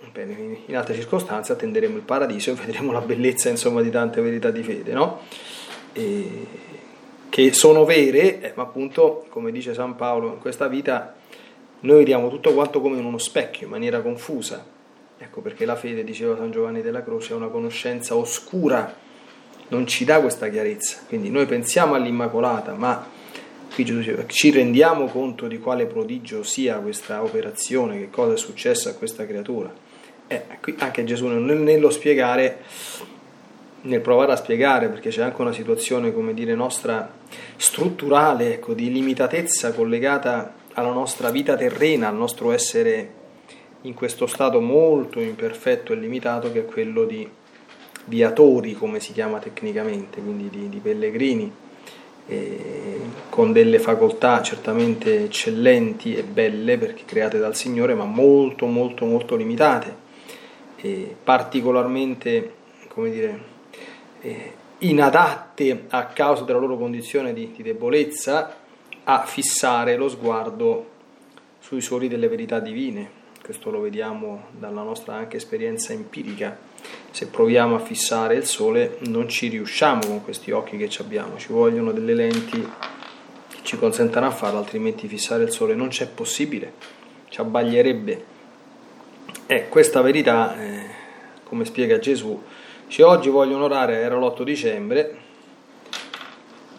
in 0.66 0.76
altre 0.76 0.94
circostanze, 0.94 1.52
attenderemo 1.52 1.96
il 1.96 2.02
paradiso 2.02 2.50
e 2.50 2.54
vedremo 2.66 2.92
la 2.92 3.00
bellezza 3.00 3.48
insomma, 3.48 3.82
di 3.82 3.90
tante 3.90 4.20
verità 4.20 4.50
di 4.50 4.62
fede, 4.62 4.92
no? 4.92 5.20
e, 5.92 6.46
che 7.28 7.52
sono 7.52 7.84
vere, 7.84 8.40
eh, 8.40 8.52
ma 8.54 8.62
appunto, 8.62 9.26
come 9.28 9.52
dice 9.52 9.74
San 9.74 9.96
Paolo, 9.96 10.32
in 10.32 10.38
questa 10.38 10.66
vita 10.66 11.14
noi 11.80 11.98
vediamo 11.98 12.28
tutto 12.28 12.52
quanto 12.54 12.80
come 12.80 12.98
in 12.98 13.04
uno 13.04 13.18
specchio, 13.18 13.66
in 13.66 13.72
maniera 13.72 14.00
confusa. 14.00 14.64
Ecco 15.18 15.40
perché 15.40 15.64
la 15.64 15.76
fede, 15.76 16.04
diceva 16.04 16.36
San 16.36 16.50
Giovanni 16.50 16.80
della 16.80 17.02
Croce, 17.02 17.32
è 17.32 17.36
una 17.36 17.48
conoscenza 17.48 18.16
oscura, 18.16 18.94
non 19.68 19.86
ci 19.86 20.04
dà 20.04 20.20
questa 20.20 20.48
chiarezza. 20.48 21.00
Quindi 21.06 21.30
noi 21.30 21.46
pensiamo 21.46 21.94
all'Immacolata, 21.94 22.74
ma 22.74 23.16
Qui 23.74 24.26
ci 24.26 24.50
rendiamo 24.50 25.06
conto 25.06 25.46
di 25.46 25.58
quale 25.58 25.86
prodigio 25.86 26.42
sia 26.42 26.78
questa 26.78 27.22
operazione, 27.22 27.98
che 27.98 28.10
cosa 28.10 28.32
è 28.32 28.36
successo 28.36 28.88
a 28.88 28.94
questa 28.94 29.24
creatura. 29.24 29.72
Eh, 30.26 30.42
qui 30.60 30.74
anche 30.78 31.04
Gesù 31.04 31.28
nello 31.28 31.90
spiegare, 31.90 32.62
nel 33.82 34.00
provare 34.00 34.32
a 34.32 34.36
spiegare, 34.36 34.88
perché 34.88 35.10
c'è 35.10 35.22
anche 35.22 35.40
una 35.40 35.52
situazione, 35.52 36.12
come 36.12 36.34
dire, 36.34 36.54
nostra 36.54 37.08
strutturale, 37.56 38.54
ecco, 38.54 38.74
di 38.74 38.90
limitatezza 38.90 39.72
collegata 39.72 40.54
alla 40.72 40.92
nostra 40.92 41.30
vita 41.30 41.54
terrena, 41.54 42.08
al 42.08 42.16
nostro 42.16 42.50
essere 42.50 43.12
in 43.82 43.94
questo 43.94 44.26
stato 44.26 44.60
molto 44.60 45.20
imperfetto 45.20 45.92
e 45.92 45.96
limitato 45.96 46.50
che 46.50 46.60
è 46.60 46.64
quello 46.64 47.04
di 47.04 47.28
viatori, 48.04 48.74
come 48.74 49.00
si 49.00 49.12
chiama 49.12 49.38
tecnicamente, 49.38 50.20
quindi 50.20 50.48
di, 50.48 50.68
di 50.68 50.78
pellegrini 50.78 51.52
eh, 52.26 53.00
con 53.28 53.52
delle 53.52 53.78
facoltà 53.78 54.42
certamente 54.42 55.24
eccellenti 55.24 56.14
e 56.14 56.22
belle 56.22 56.76
perché 56.76 57.04
create 57.06 57.38
dal 57.38 57.54
Signore, 57.54 57.94
ma 57.94 58.04
molto 58.04 58.66
molto 58.66 59.04
molto 59.04 59.36
limitate, 59.36 60.06
e 60.76 61.14
particolarmente 61.22 62.54
come 62.88 63.10
dire, 63.10 63.40
eh, 64.20 64.52
inadatte 64.78 65.84
a 65.88 66.06
causa 66.06 66.44
della 66.44 66.58
loro 66.58 66.76
condizione 66.76 67.32
di, 67.32 67.52
di 67.54 67.62
debolezza 67.62 68.56
a 69.04 69.24
fissare 69.24 69.96
lo 69.96 70.08
sguardo 70.08 70.90
sui 71.60 71.80
suoli 71.80 72.08
delle 72.08 72.28
verità 72.28 72.58
divine. 72.58 73.17
Questo 73.48 73.70
lo 73.70 73.80
vediamo 73.80 74.48
dalla 74.50 74.82
nostra 74.82 75.14
anche 75.14 75.38
esperienza 75.38 75.94
empirica 75.94 76.54
se 77.10 77.28
proviamo 77.28 77.76
a 77.76 77.78
fissare 77.78 78.34
il 78.34 78.44
sole 78.44 78.98
non 79.06 79.26
ci 79.26 79.48
riusciamo 79.48 80.06
con 80.06 80.22
questi 80.22 80.50
occhi 80.50 80.76
che 80.76 80.90
abbiamo, 80.98 81.38
ci 81.38 81.50
vogliono 81.50 81.92
delle 81.92 82.12
lenti 82.12 82.60
che 83.48 83.56
ci 83.62 83.78
consentano 83.78 84.26
a 84.26 84.32
farlo, 84.32 84.58
altrimenti 84.58 85.08
fissare 85.08 85.44
il 85.44 85.50
sole 85.50 85.74
non 85.74 85.88
c'è 85.88 86.08
possibile, 86.08 86.74
ci 87.30 87.40
abbaglierebbe. 87.40 88.24
E 89.46 89.68
questa 89.70 90.02
verità, 90.02 90.54
eh, 90.60 90.84
come 91.44 91.64
spiega 91.64 91.98
Gesù, 91.98 92.38
dice 92.86 93.02
oggi 93.02 93.30
voglio 93.30 93.56
onorare, 93.56 94.00
era 94.00 94.16
l'8 94.16 94.42
dicembre 94.42 95.16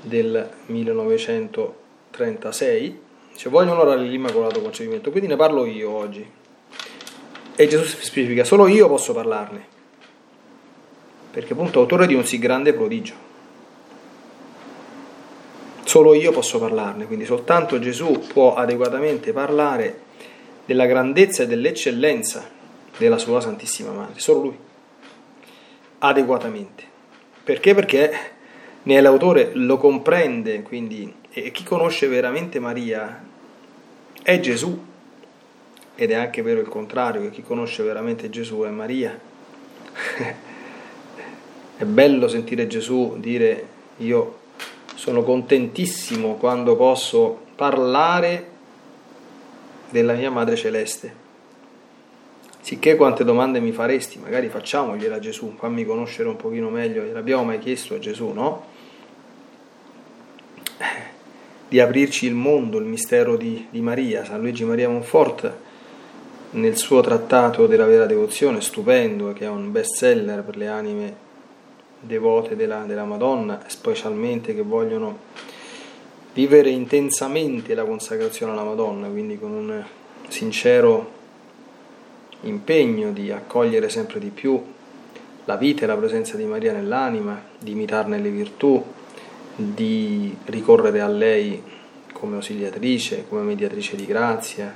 del 0.04 0.48
1936, 0.68 3.00
dice 3.32 3.50
voglio 3.50 3.72
onorare 3.72 4.02
l'Immacolato 4.02 4.62
Concepimento, 4.62 5.10
quindi 5.10 5.30
ne 5.30 5.36
parlo 5.36 5.66
io 5.66 5.90
oggi. 5.90 6.38
E 7.60 7.68
Gesù 7.68 7.84
specifica, 7.84 8.46
solo 8.46 8.68
io 8.68 8.88
posso 8.88 9.14
parlarne 9.14 9.78
perché 11.30 11.52
appunto 11.52 11.82
autore 11.82 12.08
di 12.08 12.14
un 12.14 12.26
sì 12.26 12.40
grande 12.40 12.74
prodigio. 12.74 13.14
Solo 15.84 16.14
io 16.14 16.32
posso 16.32 16.58
parlarne, 16.58 17.06
quindi 17.06 17.26
soltanto 17.26 17.80
Gesù 17.80 18.28
può 18.32 18.56
adeguatamente 18.56 19.34
parlare 19.34 20.02
della 20.66 20.86
grandezza 20.86 21.44
e 21.44 21.48
dell'eccellenza 21.48 22.48
della 22.98 23.18
sua 23.18 23.42
Santissima 23.42 23.92
Madre, 23.92 24.20
solo 24.20 24.40
lui, 24.40 24.58
adeguatamente. 26.00 26.84
Perché? 27.44 27.74
Perché 27.74 28.12
ne 28.84 29.02
l'autore, 29.02 29.52
lo 29.54 29.78
comprende, 29.78 30.62
quindi, 30.62 31.12
e 31.32 31.52
chi 31.52 31.64
conosce 31.64 32.08
veramente 32.08 32.60
Maria 32.60 33.22
è 34.22 34.40
Gesù, 34.40 34.88
ed 36.02 36.12
è 36.12 36.14
anche 36.14 36.42
vero 36.42 36.62
il 36.62 36.70
contrario, 36.70 37.20
che 37.20 37.30
chi 37.30 37.44
conosce 37.44 37.84
veramente 37.84 38.30
Gesù 38.30 38.62
è 38.62 38.70
Maria. 38.70 39.20
È 41.76 41.84
bello 41.84 42.30
sentire 42.30 42.68
Gesù 42.68 43.18
dire 43.20 43.68
io 43.98 44.38
sono 44.96 45.24
contentissimo 45.24 46.36
quando 46.36 46.78
posso 46.78 47.42
parlare 47.56 48.48
della 49.90 50.14
mia 50.14 50.32
Madre 50.32 50.56
Celeste. 50.56 51.14
Sicché 52.62 52.96
quante 52.96 53.26
domande 53.26 53.60
mi 53.60 53.74
faresti, 53.74 54.20
magari 54.20 54.48
facciamogliela 54.48 55.18
a 55.18 55.20
Gesù, 55.20 55.56
fammi 55.58 55.84
conoscere 55.84 56.30
un 56.30 56.38
pochino 56.38 56.70
meglio, 56.70 57.04
gliel'abbiamo 57.04 57.44
mai 57.44 57.60
chiesto 57.60 57.96
a 57.96 58.00
Gesù, 58.00 58.30
no? 58.30 58.66
Di 61.68 61.80
aprirci 61.82 62.26
il 62.26 62.36
mondo, 62.36 62.78
il 62.78 62.86
mistero 62.86 63.36
di, 63.36 63.68
di 63.70 63.82
Maria, 63.82 64.24
San 64.24 64.40
Luigi 64.40 64.64
Maria 64.64 64.88
Monfort 64.88 65.68
nel 66.52 66.78
suo 66.78 67.02
trattato 67.02 67.68
della 67.68 67.86
vera 67.86 68.06
devozione, 68.06 68.62
stupendo, 68.62 69.34
che 69.34 69.46
è 69.46 69.50
un 69.50 69.72
best 69.72 69.96
seller 69.96 70.44
per 70.44 70.58
le 70.58 70.68
anime 70.68 71.16
devote 72.00 72.56
della, 72.56 72.84
della 72.86 73.06
Madonna, 73.06 73.62
specialmente 73.68 74.56
che 74.56 74.62
vogliono 74.62 75.18
vivere 76.34 76.70
intensamente 76.70 77.74
la 77.74 77.84
consacrazione 77.84 78.54
alla 78.54 78.64
Madonna, 78.64 79.08
quindi 79.08 79.38
con 79.38 79.52
un 79.52 79.84
sincero 80.28 81.18
impegno 82.42 83.12
di 83.12 83.32
accogliere 83.32 83.90
sempre 83.90 84.20
di 84.20 84.30
più 84.30 84.64
la 85.46 85.58
vita 85.58 85.84
e 85.84 85.88
la 85.88 85.98
presenza 85.98 86.38
di 86.38 86.46
Maria 86.46 86.72
nell'anima, 86.72 87.42
di 87.58 87.72
imitarne 87.72 88.20
le 88.20 88.30
virtù, 88.30 88.84
di 89.56 90.36
ricorrere 90.46 91.02
a 91.02 91.08
lei 91.08 91.62
come 92.14 92.36
ausiliatrice, 92.36 93.26
come 93.28 93.42
mediatrice 93.42 93.96
di 93.96 94.06
grazia, 94.06 94.74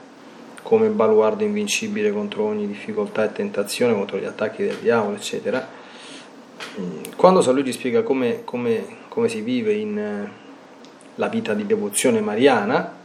come 0.74 0.89
baluardo 0.89 1.44
invincibile 1.44 2.12
contro 2.12 2.46
ogni 2.46 2.68
difficoltà 2.68 3.25
e 3.25 3.32
tentazione, 3.32 3.94
contro 3.94 4.18
gli 4.18 4.25
attacchi 4.25 4.63
del 4.63 4.77
diavolo, 4.77 5.15
eccetera 5.15 5.82
quando 7.15 7.42
San 7.42 7.53
Luigi 7.53 7.72
spiega 7.72 8.03
come, 8.03 8.44
come, 8.44 8.86
come 9.08 9.27
si 9.27 9.42
vive 9.42 9.74
in 9.74 9.98
eh, 9.98 10.32
la 11.15 11.27
vita 11.27 11.53
di 11.53 11.65
devozione 11.65 12.22
mariana, 12.22 13.01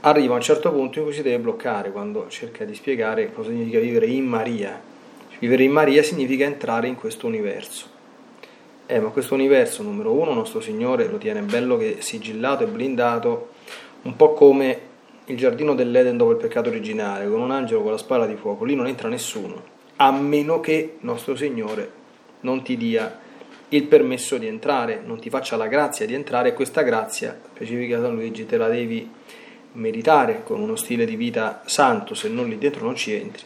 arriva 0.00 0.34
a 0.34 0.36
un 0.36 0.42
certo 0.42 0.70
punto 0.72 0.98
in 0.98 1.04
cui 1.04 1.14
si 1.14 1.22
deve 1.22 1.38
bloccare 1.38 1.90
quando 1.90 2.26
cerca 2.28 2.64
di 2.64 2.74
spiegare 2.74 3.32
cosa 3.32 3.50
significa 3.50 3.80
vivere 3.80 4.06
in 4.06 4.24
Maria. 4.24 4.80
Vivere 5.38 5.64
in 5.64 5.72
Maria 5.72 6.02
significa 6.02 6.44
entrare 6.44 6.86
in 6.86 6.94
questo 6.94 7.26
universo. 7.26 7.94
Eh, 8.86 9.00
ma 9.00 9.08
questo 9.08 9.34
universo, 9.34 9.82
numero 9.82 10.12
uno, 10.12 10.32
nostro 10.32 10.60
Signore 10.60 11.08
lo 11.08 11.18
tiene 11.18 11.40
bello 11.40 11.76
che 11.76 11.96
sigillato 11.98 12.62
e 12.62 12.68
blindato, 12.68 13.48
un 14.02 14.14
po' 14.14 14.32
come 14.32 14.85
il 15.26 15.36
giardino 15.36 15.74
dell'Eden 15.74 16.16
dopo 16.16 16.32
il 16.32 16.36
peccato 16.36 16.68
originale, 16.68 17.28
con 17.28 17.40
un 17.40 17.50
angelo 17.50 17.82
con 17.82 17.92
la 17.92 17.98
spada 17.98 18.26
di 18.26 18.36
fuoco. 18.36 18.64
Lì 18.64 18.74
non 18.74 18.86
entra 18.86 19.08
nessuno, 19.08 19.62
a 19.96 20.10
meno 20.12 20.60
che 20.60 20.96
nostro 21.00 21.34
Signore 21.36 21.90
non 22.40 22.62
ti 22.62 22.76
dia 22.76 23.20
il 23.70 23.84
permesso 23.84 24.38
di 24.38 24.46
entrare, 24.46 25.02
non 25.04 25.18
ti 25.18 25.28
faccia 25.28 25.56
la 25.56 25.66
grazia 25.66 26.06
di 26.06 26.14
entrare 26.14 26.50
e 26.50 26.52
questa 26.52 26.82
grazia, 26.82 27.38
specifica 27.52 28.00
San 28.00 28.14
Luigi, 28.14 28.46
te 28.46 28.56
la 28.56 28.68
devi 28.68 29.10
meritare 29.72 30.42
con 30.44 30.60
uno 30.60 30.76
stile 30.76 31.04
di 31.04 31.16
vita 31.16 31.62
santo, 31.66 32.14
se 32.14 32.28
non 32.28 32.48
lì 32.48 32.58
dentro 32.58 32.84
non 32.84 32.94
ci 32.94 33.12
entri. 33.12 33.42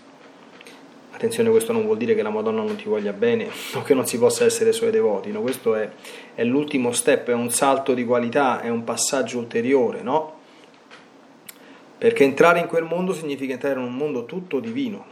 Attenzione, 1.13 1.51
questo 1.51 1.73
non 1.73 1.85
vuol 1.85 1.97
dire 1.97 2.15
che 2.15 2.23
la 2.23 2.31
Madonna 2.31 2.63
non 2.63 2.77
ti 2.77 2.85
voglia 2.85 3.13
bene 3.13 3.49
o 3.75 3.83
che 3.83 3.95
non 3.95 4.07
si 4.07 4.19
possa 4.19 4.45
essere 4.45 4.73
suoi 4.73 4.91
devoti, 4.91 5.31
no? 5.31 5.41
questo 5.41 5.75
è, 5.75 5.91
è 6.35 6.45
l'ultimo 6.45 6.93
step, 6.93 7.29
è 7.29 7.35
un 7.35 7.51
salto 7.51 7.95
di 7.95 8.05
qualità, 8.05 8.61
è 8.61 8.69
un 8.69 8.85
passaggio 8.85 9.39
ulteriore, 9.39 10.03
no? 10.03 10.40
Perché 12.01 12.25
entrare 12.25 12.61
in 12.61 12.67
quel 12.67 12.85
mondo 12.85 13.13
significa 13.13 13.53
entrare 13.53 13.79
in 13.79 13.85
un 13.85 13.95
mondo 13.95 14.25
tutto 14.25 14.59
divino, 14.59 15.05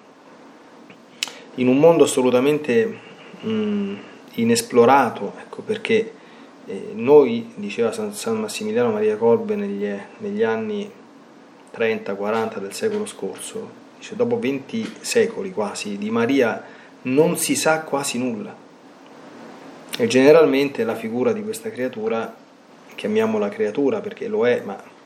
in 1.57 1.69
un 1.69 1.77
mondo 1.77 2.05
assolutamente 2.05 2.99
mh, 3.41 3.51
mm, 3.51 3.97
inesplorato, 4.37 5.35
ecco 5.39 5.61
perché 5.61 6.13
eh, 6.65 6.93
noi, 6.95 7.53
diceva 7.57 7.93
San, 7.93 8.15
San, 8.15 8.41
Massimiliano 8.41 8.91
Maria 8.91 9.19
Colbe 9.19 9.55
negli, 9.55 9.87
negli 10.21 10.43
anni 10.43 10.91
30-40 11.77 12.59
del 12.59 12.73
secolo 12.73 13.05
scorso, 13.05 13.69
dice 13.99 14.17
dopo 14.17 14.39
20 14.39 14.95
secoli 15.01 15.53
quasi 15.53 15.99
di 15.99 16.09
Maria 16.09 16.65
non 17.03 17.37
si 17.37 17.55
sa 17.55 17.83
quasi 17.83 18.17
nulla. 18.17 18.57
E 19.95 20.07
generalmente 20.07 20.85
la 20.85 20.95
figura 20.95 21.33
di 21.33 21.43
questa 21.43 21.71
creatura, 21.71 22.35
chiamiamola 22.95 23.51
creatura 23.51 24.01
perché 24.01 24.27
lo 24.27 24.49
è, 24.49 24.63
ma 24.65 24.97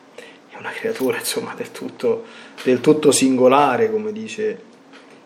è 0.52 0.58
una 0.58 0.70
creatura 0.70 1.18
insomma 1.18 1.54
del 1.54 1.70
tutto, 1.70 2.24
del 2.62 2.80
tutto 2.80 3.10
singolare, 3.10 3.90
come 3.90 4.12
dice 4.12 4.70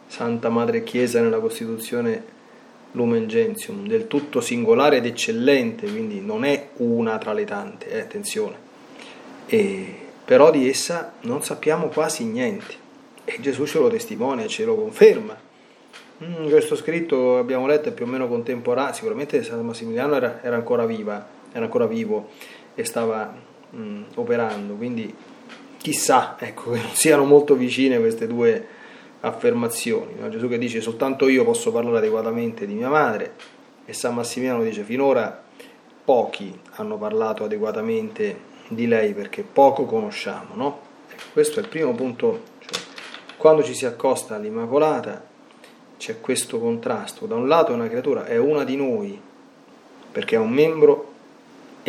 Santa 0.06 0.48
Madre 0.48 0.84
Chiesa 0.84 1.20
nella 1.20 1.40
Costituzione 1.40 2.34
Lumen 2.92 3.26
Gentium, 3.26 3.86
del 3.86 4.06
tutto 4.06 4.40
singolare 4.40 4.98
ed 4.98 5.06
eccellente, 5.06 5.90
quindi 5.90 6.20
non 6.20 6.44
è 6.44 6.68
una 6.76 7.18
tra 7.18 7.32
le 7.32 7.44
tante, 7.44 7.90
eh, 7.90 8.00
attenzione. 8.00 8.54
E, 9.46 9.94
però 10.24 10.50
di 10.50 10.68
essa 10.68 11.14
non 11.22 11.42
sappiamo 11.42 11.88
quasi 11.88 12.24
niente 12.24 12.84
e 13.24 13.38
Gesù 13.40 13.66
ce 13.66 13.78
lo 13.78 13.88
testimonia, 13.88 14.46
ce 14.46 14.64
lo 14.64 14.76
conferma. 14.76 15.36
Mm, 16.24 16.48
questo 16.48 16.76
scritto 16.76 17.36
abbiamo 17.36 17.66
letto 17.66 17.88
è 17.88 17.92
più 17.92 18.04
o 18.04 18.08
meno 18.08 18.28
contemporaneo, 18.28 18.94
sicuramente 18.94 19.42
San 19.42 19.66
Massimiliano 19.66 20.14
era, 20.14 20.40
era, 20.42 20.54
ancora 20.54 20.86
viva, 20.86 21.26
era 21.52 21.64
ancora 21.64 21.86
vivo 21.86 22.30
e 22.74 22.84
stava 22.84 23.34
mm, 23.74 24.02
operando, 24.14 24.74
quindi 24.74 25.14
chissà 25.79 26.37
ecco, 26.38 26.72
che 26.72 26.79
non 26.83 26.94
siano 26.94 27.24
molto 27.24 27.55
vicine 27.55 27.98
queste 27.98 28.26
due 28.26 28.66
affermazioni. 29.20 30.14
No? 30.18 30.29
Gesù 30.29 30.48
che 30.48 30.59
dice 30.59 30.81
soltanto 30.81 31.29
io 31.29 31.44
posso 31.44 31.72
parlare 31.72 31.98
adeguatamente 31.98 32.66
di 32.66 32.74
mia 32.74 32.88
madre 32.88 33.35
e 33.85 33.92
San 33.92 34.14
Massimiliano 34.14 34.62
dice 34.62 34.83
finora 34.83 35.44
pochi 36.05 36.57
hanno 36.72 36.96
parlato 36.96 37.44
adeguatamente 37.44 38.55
di 38.68 38.87
lei 38.87 39.12
perché 39.12 39.42
poco 39.42 39.85
conosciamo. 39.85 40.55
No? 40.55 40.81
Ecco, 41.09 41.24
questo 41.33 41.61
è 41.61 41.62
il 41.62 41.68
primo 41.68 41.94
punto. 41.94 42.42
Cioè, 42.59 42.81
quando 43.37 43.62
ci 43.62 43.74
si 43.74 43.87
accosta 43.87 44.35
all'Immacolata 44.35 45.24
c'è 45.96 46.20
questo 46.20 46.59
contrasto. 46.59 47.26
Da 47.26 47.35
un 47.35 47.48
lato 47.48 47.72
è 47.72 47.74
una 47.74 47.88
creatura, 47.88 48.26
è 48.26 48.37
una 48.37 48.64
di 48.64 48.76
noi 48.76 49.20
perché 50.12 50.37
è 50.37 50.38
un 50.38 50.50
membro 50.50 51.12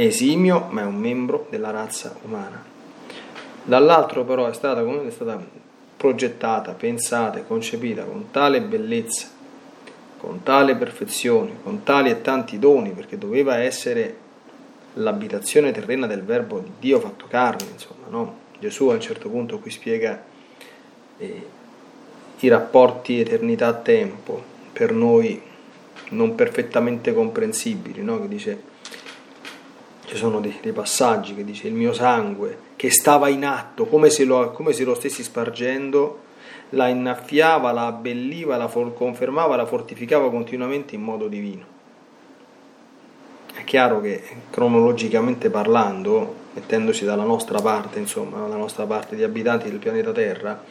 esimio 0.06 0.68
ma 0.70 0.82
è 0.82 0.86
un 0.86 0.96
membro 0.96 1.48
della 1.50 1.72
razza 1.72 2.16
umana. 2.24 2.64
Dall'altro 3.64 4.24
però 4.24 4.48
è 4.48 4.54
stata, 4.54 4.82
è 4.82 5.10
stata 5.10 5.44
progettata, 5.98 6.74
pensata 6.74 7.40
e 7.40 7.48
concepita 7.48 8.04
con 8.04 8.30
tale 8.30 8.62
bellezza, 8.62 9.28
con 10.18 10.44
tale 10.44 10.76
perfezione, 10.76 11.58
con 11.64 11.84
tali 11.84 12.12
e 12.12 12.22
tanti 12.22 12.60
doni, 12.60 12.92
perché 12.92 13.18
doveva 13.18 13.58
essere 13.58 14.26
l'abitazione 14.94 15.72
terrena 15.72 16.08
del 16.08 16.24
Verbo 16.24 16.60
di 16.60 16.72
Dio 16.80 17.00
fatto 17.00 17.26
carne, 17.28 17.68
insomma, 17.72 18.08
no? 18.10 18.46
Gesù 18.60 18.88
a 18.88 18.94
un 18.94 19.02
certo 19.02 19.30
punto 19.30 19.60
qui 19.60 19.70
spiega 19.70 20.24
eh, 21.18 21.46
i 22.40 22.48
rapporti 22.48 23.20
eternità-tempo 23.20 24.56
per 24.72 24.92
noi 24.92 25.42
non 26.10 26.36
perfettamente 26.36 27.14
comprensibili, 27.14 28.04
no? 28.04 28.22
Che 28.22 28.28
dice 28.28 28.62
ci 30.08 30.15
sono 30.15 30.39
dei, 30.39 30.58
dei, 30.62 30.72
passaggi 30.72 31.36
che 31.36 31.43
dice 31.43 31.67
il 31.67 31.74
mio 31.74 31.91
sangue 31.91 32.58
che 32.78 32.89
stava 32.89 33.28
in 33.28 33.46
atto 33.46 33.86
come 33.88 34.10
se, 34.10 34.24
lo, 34.24 34.52
come 34.52 34.72
se 34.72 34.86
lo 34.86 34.96
stessi 34.96 35.22
spargendo 35.22 36.24
la 36.70 36.88
innaffiava, 36.88 37.72
la 37.74 37.88
abbelliva, 37.88 38.56
la 38.56 38.70
for- 38.70 38.93
confermava, 38.93 39.58
la 39.58 39.65
fortificava 39.65 40.30
continuamente 40.30 40.96
in 40.96 41.02
modo 41.02 41.28
divino. 41.28 41.76
È 43.54 43.63
chiaro 43.65 44.00
che 44.00 44.24
cronologicamente 44.50 45.50
parlando, 45.50 46.36
mettendosi 46.54 47.04
dalla 47.04 47.24
nostra 47.24 47.60
parte, 47.60 48.00
insomma, 48.00 48.39
dalla 48.39 48.56
nostra 48.56 48.86
parte 48.86 49.15
di 49.15 49.24
abitanti 49.24 49.70
del 49.70 49.80
pianeta 49.80 50.12
Terra, 50.13 50.62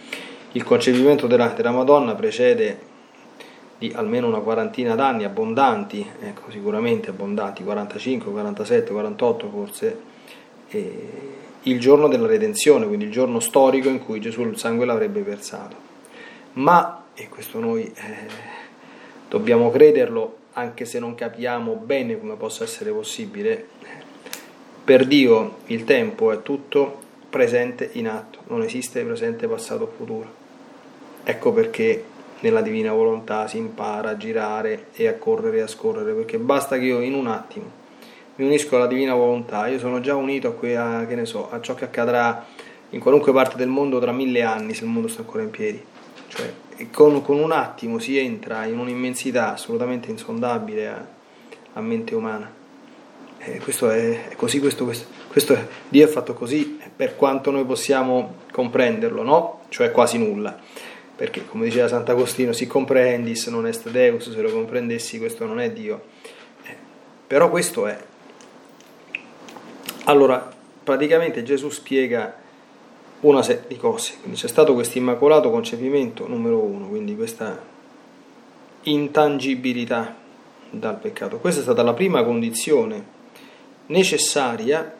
il 0.53 0.65
concepimento 0.65 1.27
della, 1.27 1.49
della 1.49 1.73
Madonna 1.73 2.15
precede 2.15 2.86
di 3.79 3.93
almeno 3.95 4.27
una 4.27 4.41
quarantina 4.41 4.95
d'anni 4.95 5.25
abbondanti, 5.25 6.07
ecco, 6.21 6.51
sicuramente 6.51 7.11
abbondanti, 7.11 7.63
45, 7.63 8.31
47, 8.31 8.93
48 8.93 9.49
forse, 9.51 10.01
il 11.63 11.81
giorno 11.81 12.09
della 12.09 12.27
redenzione, 12.27 12.87
quindi 12.87 13.05
il 13.07 13.11
giorno 13.11 13.41
storico 13.41 13.89
in 13.89 14.05
cui 14.05 14.21
Gesù 14.21 14.43
il 14.43 14.59
sangue 14.59 14.87
l'avrebbe 14.87 15.23
versato. 15.23 15.77
Ma, 16.55 17.05
e 17.15 17.29
questo 17.29 17.59
noi 17.59 17.85
eh, 17.85 17.93
dobbiamo 19.29 19.71
crederlo, 19.71 20.37
anche 20.55 20.85
se 20.87 20.99
non 20.99 21.15
capiamo 21.15 21.75
bene 21.75 22.19
come 22.19 22.35
possa 22.37 22.65
essere 22.65 22.91
possibile, 22.93 23.67
per 24.85 25.05
Dio 25.07 25.57
il 25.67 25.85
tempo 25.85 26.33
è 26.33 26.43
tutto 26.43 27.01
presente 27.29 27.91
in 27.93 28.09
atto, 28.09 28.39
non 28.47 28.63
esiste 28.63 29.03
presente, 29.05 29.49
passato 29.49 29.85
o 29.85 29.93
futuro. 29.95 30.45
Ecco 31.25 31.53
perché 31.53 32.05
nella 32.41 32.61
divina 32.61 32.93
volontà 32.93 33.47
si 33.49 33.57
impara 33.57 34.11
a 34.11 34.17
girare 34.17 34.87
e 34.93 35.07
a 35.07 35.15
correre 35.15 35.59
e 35.59 35.63
a 35.63 35.67
scorrere, 35.67 36.13
perché 36.13 36.39
basta 36.39 36.79
che 36.79 36.85
io 36.85 37.01
in 37.01 37.15
un 37.15 37.27
attimo 37.27 37.85
mi 38.37 38.45
unisco 38.45 38.77
alla 38.77 38.87
divina 38.87 39.15
volontà, 39.15 39.67
io 39.67 39.79
sono 39.79 40.01
già 40.01 40.15
unito 40.15 40.49
a, 40.49 40.53
que- 40.53 40.77
a, 40.77 41.07
so, 41.25 41.51
a 41.51 41.61
ciò 41.61 41.75
che 41.75 41.85
accadrà 41.85 42.45
in 42.91 43.01
qualunque 43.01 43.33
parte 43.33 43.57
del 43.57 43.69
mondo 43.69 43.99
tra 43.99 44.13
mille 44.13 44.43
anni, 44.43 44.75
se 44.75 44.85
il 44.85 44.91
mondo 44.91 45.09
sta 45.09 45.21
ancora 45.21 45.43
in 45.43 45.51
piedi. 45.51 45.83
Cioè, 46.29 46.53
con, 46.93 47.23
con 47.23 47.39
un 47.39 47.51
attimo 47.53 47.99
si 47.99 48.19
entra 48.19 48.67
in 48.67 48.79
un'immensità 48.79 49.55
assolutamente 49.55 50.11
insondabile 50.11 50.89
a, 50.89 51.07
a 51.73 51.81
mente 51.81 52.15
umana. 52.15 52.53
E 53.39 53.59
questo 53.61 53.89
è, 53.89 54.29
è 54.29 54.35
così, 54.35 54.61
questo, 54.61 54.85
questo, 54.85 55.07
questo 55.29 55.55
è, 55.55 55.67
Dio 55.89 56.05
è 56.05 56.09
fatto 56.09 56.35
così 56.35 56.79
per 56.95 57.17
quanto 57.17 57.51
noi 57.51 57.65
possiamo 57.65 58.35
comprenderlo, 58.53 59.23
no? 59.23 59.61
Cioè 59.71 59.91
quasi 59.93 60.19
nulla 60.19 60.61
perché 61.17 61.47
come 61.47 61.65
diceva 61.65 61.89
Sant'Agostino, 61.89 62.53
si 62.53 62.67
comprendis 62.67 63.47
non 63.47 63.67
est 63.67 63.89
Deus, 63.89 64.31
se 64.31 64.41
lo 64.41 64.51
comprendessi 64.51 65.19
questo 65.19 65.47
non 65.47 65.61
è 65.61 65.73
Dio. 65.73 66.03
Eh, 66.63 66.77
però 67.27 67.49
questo 67.49 67.87
è. 67.87 67.99
Allora, 70.05 70.53
praticamente 70.85 71.43
Gesù 71.43 71.71
spiega 71.71 72.37
una 73.21 73.43
serie 73.43 73.65
di 73.67 73.77
cose, 73.77 74.17
quindi 74.21 74.39
c'è 74.39 74.47
stato 74.47 74.75
questo 74.75 74.99
immacolato 74.99 75.51
concepimento 75.51 76.29
numero 76.29 76.59
uno, 76.59 76.87
quindi 76.87 77.17
questa 77.17 77.61
intangibilità 78.83 80.15
dal 80.71 80.99
peccato. 80.99 81.39
Questa 81.39 81.61
è 81.61 81.63
stata 81.65 81.83
la 81.83 81.95
prima 81.95 82.23
condizione 82.23 83.15
necessaria, 83.87 84.95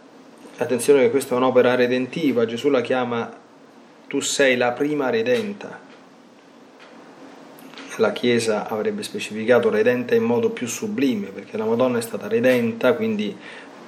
attenzione 0.57 1.03
che 1.03 1.11
questa 1.11 1.35
è 1.35 1.37
un'opera 1.37 1.75
redentiva, 1.75 2.47
Gesù 2.47 2.71
la 2.71 2.81
chiama 2.81 3.45
tu 4.09 4.21
sei 4.21 4.57
la 4.57 4.73
prima 4.73 5.11
redenta, 5.11 5.86
la 7.97 8.13
Chiesa 8.13 8.69
avrebbe 8.69 9.03
specificato 9.03 9.71
redenta 9.71 10.15
in 10.15 10.23
modo 10.23 10.51
più 10.51 10.67
sublime, 10.67 11.29
perché 11.29 11.57
la 11.57 11.65
Madonna 11.65 11.99
è 11.99 12.03
stata 12.03 12.29
redenta, 12.29 12.95
quindi 12.95 13.37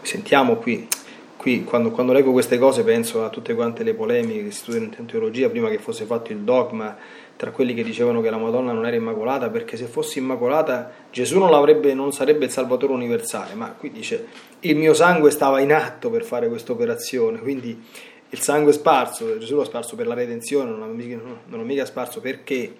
sentiamo 0.02 0.56
qui, 0.56 0.86
qui 1.36 1.64
quando, 1.64 1.90
quando 1.90 2.12
leggo 2.12 2.32
queste 2.32 2.58
cose 2.58 2.82
penso 2.82 3.24
a 3.24 3.28
tutte 3.28 3.54
quante 3.54 3.82
le 3.82 3.94
polemiche 3.94 4.44
che 4.44 4.50
si 4.50 4.58
studiano 4.58 4.90
in 4.98 5.06
teologia 5.06 5.48
prima 5.48 5.68
che 5.68 5.78
fosse 5.78 6.04
fatto 6.04 6.32
il 6.32 6.38
dogma 6.38 6.96
tra 7.36 7.52
quelli 7.52 7.72
che 7.72 7.84
dicevano 7.84 8.20
che 8.20 8.30
la 8.30 8.36
Madonna 8.36 8.72
non 8.72 8.84
era 8.84 8.96
immacolata, 8.96 9.48
perché 9.48 9.76
se 9.76 9.86
fosse 9.86 10.18
immacolata 10.18 10.90
Gesù 11.12 11.38
non, 11.38 11.50
non 11.94 12.12
sarebbe 12.12 12.46
il 12.46 12.50
Salvatore 12.50 12.92
universale, 12.92 13.54
ma 13.54 13.70
qui 13.70 13.92
dice 13.92 14.26
il 14.60 14.76
mio 14.76 14.92
sangue 14.92 15.30
stava 15.30 15.60
in 15.60 15.72
atto 15.72 16.10
per 16.10 16.24
fare 16.24 16.48
questa 16.48 16.72
operazione, 16.72 17.38
quindi 17.38 17.80
il 18.30 18.40
sangue 18.40 18.72
sparso, 18.72 19.38
Gesù 19.38 19.56
l'ha 19.56 19.64
sparso 19.64 19.94
per 19.94 20.06
la 20.06 20.14
redenzione, 20.14 20.70
non 20.70 20.80
l'ha 21.48 21.62
mica 21.62 21.84
sparso 21.86 22.20
perché 22.20 22.74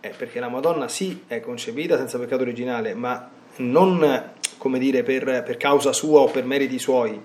eh, 0.00 0.12
perché 0.16 0.40
la 0.40 0.48
Madonna 0.48 0.88
sì 0.88 1.24
è 1.26 1.40
concepita 1.40 1.96
senza 1.96 2.18
peccato 2.18 2.42
originale, 2.42 2.94
ma 2.94 3.30
non 3.56 4.32
come 4.56 4.78
dire 4.78 5.02
per, 5.02 5.42
per 5.44 5.56
causa 5.56 5.92
sua 5.92 6.20
o 6.20 6.28
per 6.28 6.44
meriti 6.44 6.78
suoi, 6.78 7.20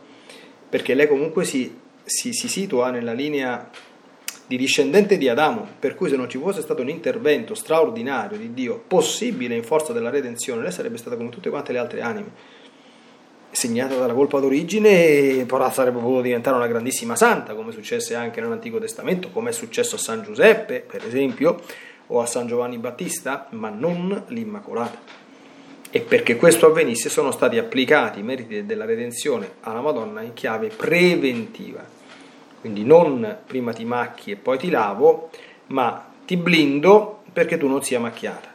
perché 0.69 0.93
lei 0.93 1.07
comunque 1.07 1.45
si, 1.45 1.75
si, 2.03 2.33
si 2.33 2.47
situa 2.47 2.89
nella 2.89 3.13
linea 3.13 3.69
di 4.45 4.57
discendente 4.57 5.17
di 5.17 5.29
Adamo, 5.29 5.67
per 5.79 5.95
cui 5.95 6.09
se 6.09 6.15
non 6.15 6.29
ci 6.29 6.37
fosse 6.37 6.61
stato 6.61 6.81
un 6.81 6.89
intervento 6.89 7.55
straordinario 7.55 8.37
di 8.37 8.53
Dio, 8.53 8.83
possibile 8.85 9.55
in 9.55 9.63
forza 9.63 9.93
della 9.93 10.09
redenzione, 10.09 10.61
lei 10.61 10.71
sarebbe 10.71 10.97
stata 10.97 11.15
come 11.15 11.29
tutte 11.29 11.49
quante 11.49 11.71
le 11.71 11.79
altre 11.79 12.01
anime, 12.01 12.61
segnata 13.51 13.95
dalla 13.95 14.13
colpa 14.13 14.39
d'origine, 14.39 15.45
però 15.45 15.71
sarebbe 15.71 15.99
potuta 15.99 16.21
diventare 16.21 16.57
una 16.57 16.67
grandissima 16.67 17.15
santa, 17.15 17.53
come 17.53 17.71
successe 17.71 18.15
anche 18.15 18.41
nell'Antico 18.41 18.79
Testamento, 18.79 19.29
come 19.29 19.51
è 19.51 19.53
successo 19.53 19.95
a 19.95 19.99
San 19.99 20.23
Giuseppe, 20.23 20.83
per 20.85 21.05
esempio, 21.05 21.61
o 22.13 22.21
a 22.21 22.25
San 22.27 22.47
Giovanni 22.47 22.77
Battista, 22.77 23.47
ma 23.51 23.69
non 23.69 24.25
l'Immacolata. 24.27 24.99
E 25.89 25.99
perché 26.01 26.37
questo 26.37 26.67
avvenisse 26.67 27.09
sono 27.09 27.31
stati 27.31 27.57
applicati 27.57 28.19
i 28.19 28.23
meriti 28.23 28.65
della 28.65 28.85
redenzione 28.85 29.55
alla 29.61 29.81
Madonna 29.81 30.21
in 30.21 30.33
chiave 30.33 30.67
preventiva. 30.67 31.83
Quindi 32.61 32.83
non 32.83 33.39
prima 33.45 33.73
ti 33.73 33.83
macchi 33.83 34.31
e 34.31 34.35
poi 34.35 34.57
ti 34.57 34.69
lavo, 34.69 35.29
ma 35.67 36.05
ti 36.25 36.37
blindo 36.37 37.23
perché 37.33 37.57
tu 37.57 37.67
non 37.67 37.83
sia 37.83 37.99
macchiata. 37.99 38.51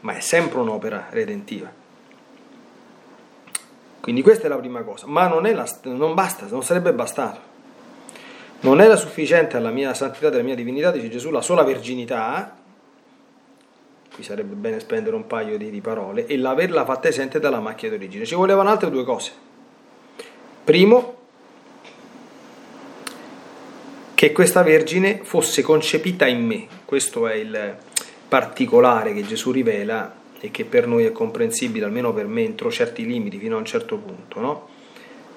Ma 0.00 0.14
è 0.16 0.20
sempre 0.20 0.60
un'opera 0.60 1.06
redentiva. 1.10 1.80
Quindi 4.00 4.20
questa 4.20 4.46
è 4.46 4.48
la 4.48 4.56
prima 4.56 4.82
cosa, 4.82 5.06
ma 5.06 5.28
non, 5.28 5.42
la, 5.42 5.66
non 5.84 6.14
basta, 6.14 6.46
non 6.50 6.62
sarebbe 6.62 6.92
bastato. 6.92 7.50
Non 8.60 8.80
era 8.80 8.96
sufficiente 8.96 9.56
alla 9.56 9.70
mia 9.70 9.94
santità, 9.94 10.28
alla 10.28 10.42
mia 10.42 10.54
divinità, 10.54 10.90
dice 10.90 11.08
Gesù, 11.08 11.30
la 11.30 11.40
sola 11.40 11.62
verginità, 11.62 12.56
qui 14.14 14.22
sarebbe 14.22 14.54
bene 14.54 14.80
spendere 14.80 15.16
un 15.16 15.26
paio 15.26 15.56
di, 15.56 15.70
di 15.70 15.80
parole, 15.80 16.26
e 16.26 16.36
l'averla 16.36 16.84
fatta 16.84 17.08
esente 17.08 17.40
dalla 17.40 17.60
macchia 17.60 17.88
d'origine. 17.88 18.24
Ci 18.24 18.34
volevano 18.34 18.70
altre 18.70 18.90
due 18.90 19.04
cose. 19.04 19.32
Primo, 20.64 21.16
che 24.14 24.32
questa 24.32 24.62
Vergine 24.62 25.20
fosse 25.22 25.62
concepita 25.62 26.26
in 26.26 26.44
me. 26.44 26.66
Questo 26.84 27.26
è 27.26 27.34
il 27.34 27.76
particolare 28.28 29.12
che 29.14 29.26
Gesù 29.26 29.50
rivela 29.50 30.14
e 30.40 30.50
che 30.50 30.64
per 30.64 30.86
noi 30.86 31.04
è 31.04 31.12
comprensibile, 31.12 31.84
almeno 31.84 32.12
per 32.12 32.26
me, 32.26 32.42
entro 32.42 32.70
certi 32.70 33.04
limiti, 33.06 33.38
fino 33.38 33.56
a 33.56 33.58
un 33.58 33.64
certo 33.64 33.96
punto. 33.96 34.40
No? 34.40 34.68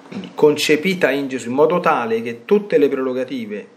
Quindi 0.08 0.30
concepita 0.34 1.10
in 1.10 1.28
Gesù 1.28 1.48
in 1.48 1.54
modo 1.54 1.80
tale 1.80 2.22
che 2.22 2.44
tutte 2.44 2.78
le 2.78 2.88
prerogative 2.88 3.68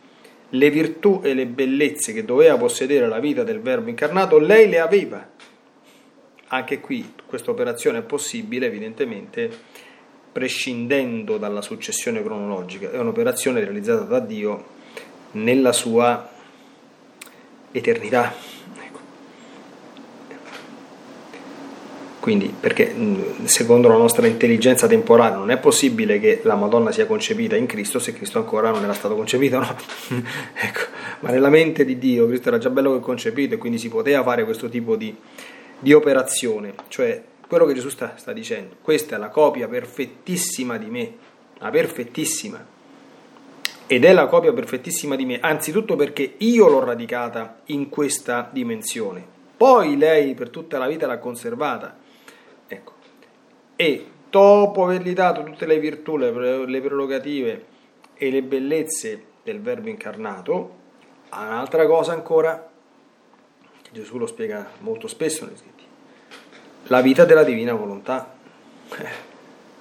le 0.50 0.70
virtù 0.70 1.22
e 1.24 1.34
le 1.34 1.46
bellezze 1.46 2.14
che 2.14 2.26
doveva 2.26 2.58
possedere 2.58 3.08
la 3.08 3.20
vita 3.20 3.44
del 3.44 3.62
Verbo 3.62 3.90
incarnato, 3.90 4.40
lei 4.40 4.68
le 4.68 4.80
aveva. 4.80 5.30
Anche 6.48 6.80
qui 6.80 7.14
questa 7.26 7.52
operazione 7.52 8.00
è 8.00 8.02
possibile, 8.02 8.66
evidentemente, 8.66 9.50
prescindendo 10.32 11.38
dalla 11.38 11.62
successione 11.62 12.24
cronologica. 12.24 12.92
È 12.92 12.98
un'operazione 12.98 13.60
realizzata 13.60 14.04
da 14.04 14.20
Dio 14.20 14.66
nella 15.32 15.72
sua 15.72 16.28
eternità. 17.72 18.59
Quindi, 22.30 22.54
perché 22.60 22.94
secondo 23.46 23.88
la 23.88 23.98
nostra 23.98 24.28
intelligenza 24.28 24.86
temporale 24.86 25.36
non 25.36 25.50
è 25.50 25.58
possibile 25.58 26.20
che 26.20 26.42
la 26.44 26.54
Madonna 26.54 26.92
sia 26.92 27.08
concepita 27.08 27.56
in 27.56 27.66
Cristo 27.66 27.98
se 27.98 28.14
Cristo 28.14 28.38
ancora 28.38 28.70
non 28.70 28.84
era 28.84 28.94
stato 28.94 29.16
concepito, 29.16 29.58
no? 29.58 29.76
ecco. 30.54 30.82
Ma 31.22 31.32
nella 31.32 31.50
mente 31.50 31.84
di 31.84 31.98
Dio 31.98 32.28
Cristo 32.28 32.50
era 32.50 32.60
già 32.60 32.70
bello 32.70 32.94
che 32.94 33.00
concepito 33.00 33.56
e 33.56 33.58
quindi 33.58 33.80
si 33.80 33.90
poteva 33.90 34.22
fare 34.22 34.44
questo 34.44 34.70
tipo 34.70 34.96
di, 34.96 35.12
di 35.80 35.92
operazione. 35.92 36.76
Cioè, 36.88 37.20
quello 37.48 37.66
che 37.66 37.74
Gesù 37.74 37.90
sta, 37.90 38.14
sta 38.16 38.32
dicendo, 38.32 38.76
questa 38.80 39.16
è 39.16 39.18
la 39.18 39.30
copia 39.30 39.68
perfettissima 39.68 40.78
di 40.78 40.86
me, 40.86 41.14
la 41.58 41.72
perfettissima. 41.72 42.64
Ed 43.88 44.06
è 44.06 44.14
la 44.14 44.28
copia 44.28 44.54
perfettissima 44.54 45.16
di 45.16 45.26
me, 45.26 45.40
anzitutto 45.40 45.96
perché 45.96 46.36
io 46.38 46.68
l'ho 46.68 46.84
radicata 46.84 47.62
in 47.66 47.90
questa 47.90 48.48
dimensione. 48.52 49.26
Poi 49.58 49.98
lei 49.98 50.36
per 50.36 50.52
tutta 50.52 50.78
la 50.78 50.86
vita 50.88 51.08
l'ha 51.08 51.18
conservata. 51.18 51.99
E 53.82 54.06
dopo 54.30 54.84
avergli 54.84 55.14
dato 55.14 55.42
tutte 55.42 55.66
le 55.66 55.80
virtù, 55.80 56.18
le, 56.18 56.82
prerogative 56.82 57.66
e 58.14 58.30
le 58.30 58.42
bellezze 58.42 59.24
del 59.42 59.62
Verbo 59.62 59.88
incarnato, 59.88 60.76
ha 61.30 61.46
un'altra 61.46 61.86
cosa 61.88 62.12
ancora, 62.12 62.70
che 63.82 63.90
Gesù 63.94 64.18
lo 64.18 64.28
spiega 64.28 64.70
molto 64.80 65.08
spesso 65.08 65.46
nei 65.46 65.56
scritti, 65.56 65.84
la 66.88 67.00
vita 67.00 67.24
della 67.24 67.46
divina 67.46 67.74
volontà. 67.74 68.36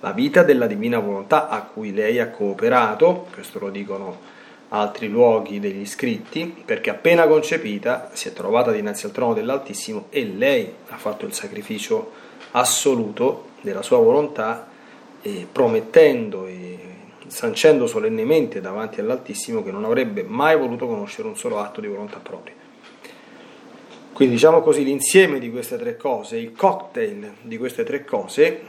La 0.01 0.13
vita 0.13 0.45
della 0.45 0.69
divina 0.69 1.01
volontà 1.01 1.49
a 1.49 1.63
cui 1.63 1.93
lei 1.93 2.21
ha 2.21 2.31
cooperato, 2.31 3.27
questo 3.33 3.59
lo 3.59 3.69
dicono 3.69 4.17
altri 4.69 5.09
luoghi 5.09 5.59
degli 5.59 5.85
scritti, 5.85 6.63
perché 6.65 6.91
appena 6.91 7.27
concepita 7.27 8.11
si 8.13 8.29
è 8.29 8.33
trovata 8.33 8.71
dinanzi 8.71 9.07
al 9.07 9.13
trono 9.13 9.35
dell'Altissimo 9.35 10.07
e 10.11 10.25
lei 10.25 10.73
ha 10.91 10.97
fatto 10.97 11.27
il 11.27 11.33
sacrificio 11.33 12.13
assoluto 12.53 13.48
della 13.61 13.83
sua 13.83 13.99
volontà, 13.99 14.69
eh, 15.23 15.47
promettendo 15.51 16.47
e 16.47 16.79
sancendo 17.27 17.87
solennemente 17.87 18.61
davanti 18.61 19.01
all'Altissimo 19.01 19.63
che 19.63 19.71
non 19.71 19.85
avrebbe 19.85 20.23
mai 20.23 20.57
voluto 20.57 20.87
conoscere 20.87 21.29
un 21.29 21.37
solo 21.37 21.59
atto 21.59 21.81
di 21.81 21.87
volontà 21.87 22.19
propria. 22.19 22.55
Quindi 24.13 24.35
diciamo 24.35 24.63
così, 24.63 24.83
l'insieme 24.83 25.39
di 25.39 25.51
queste 25.51 25.77
tre 25.77 25.97
cose, 25.97 26.39
il 26.39 26.53
cocktail 26.53 27.35
di 27.43 27.57
queste 27.57 27.85
tre 27.85 28.05
cose, 28.05 28.61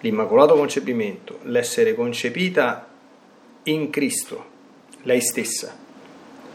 l'immacolato 0.00 0.54
concepimento, 0.54 1.40
l'essere 1.42 1.94
concepita 1.94 2.88
in 3.64 3.90
Cristo, 3.90 4.44
lei 5.02 5.20
stessa, 5.20 5.76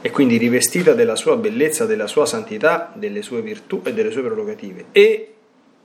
e 0.02 0.10
quindi 0.10 0.38
rivestita 0.38 0.94
della 0.94 1.16
sua 1.16 1.36
bellezza, 1.36 1.86
della 1.86 2.08
sua 2.08 2.26
santità, 2.26 2.92
delle 2.96 3.22
sue 3.22 3.42
virtù 3.42 3.82
e 3.86 3.94
delle 3.94 4.10
sue 4.10 4.24
prerogative, 4.24 4.86
e 4.92 5.33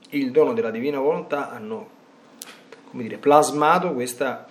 il 0.09 0.31
dono 0.31 0.53
della 0.53 0.71
divina 0.71 0.99
volontà 0.99 1.51
hanno 1.51 1.97
come 2.89 3.03
dire, 3.03 3.17
plasmato 3.17 3.93
questa 3.93 4.47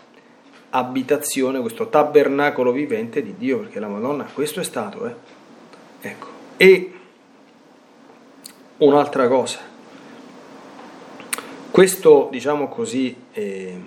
abitazione, 0.71 1.61
questo 1.61 1.89
tabernacolo 1.89 2.73
vivente 2.73 3.23
di 3.23 3.35
Dio, 3.37 3.61
perché 3.61 3.81
la 3.81 3.89
Madonna 3.89 4.25
questo 4.33 4.61
è 4.61 4.65
stato. 4.65 5.07
Eh? 5.07 5.15
Ecco. 6.01 6.27
E 6.57 6.93
un'altra 8.79 9.27
cosa, 9.27 9.59
questo 11.71 12.29
diciamo 12.31 12.69
così, 12.69 13.17
eh, 13.33 13.81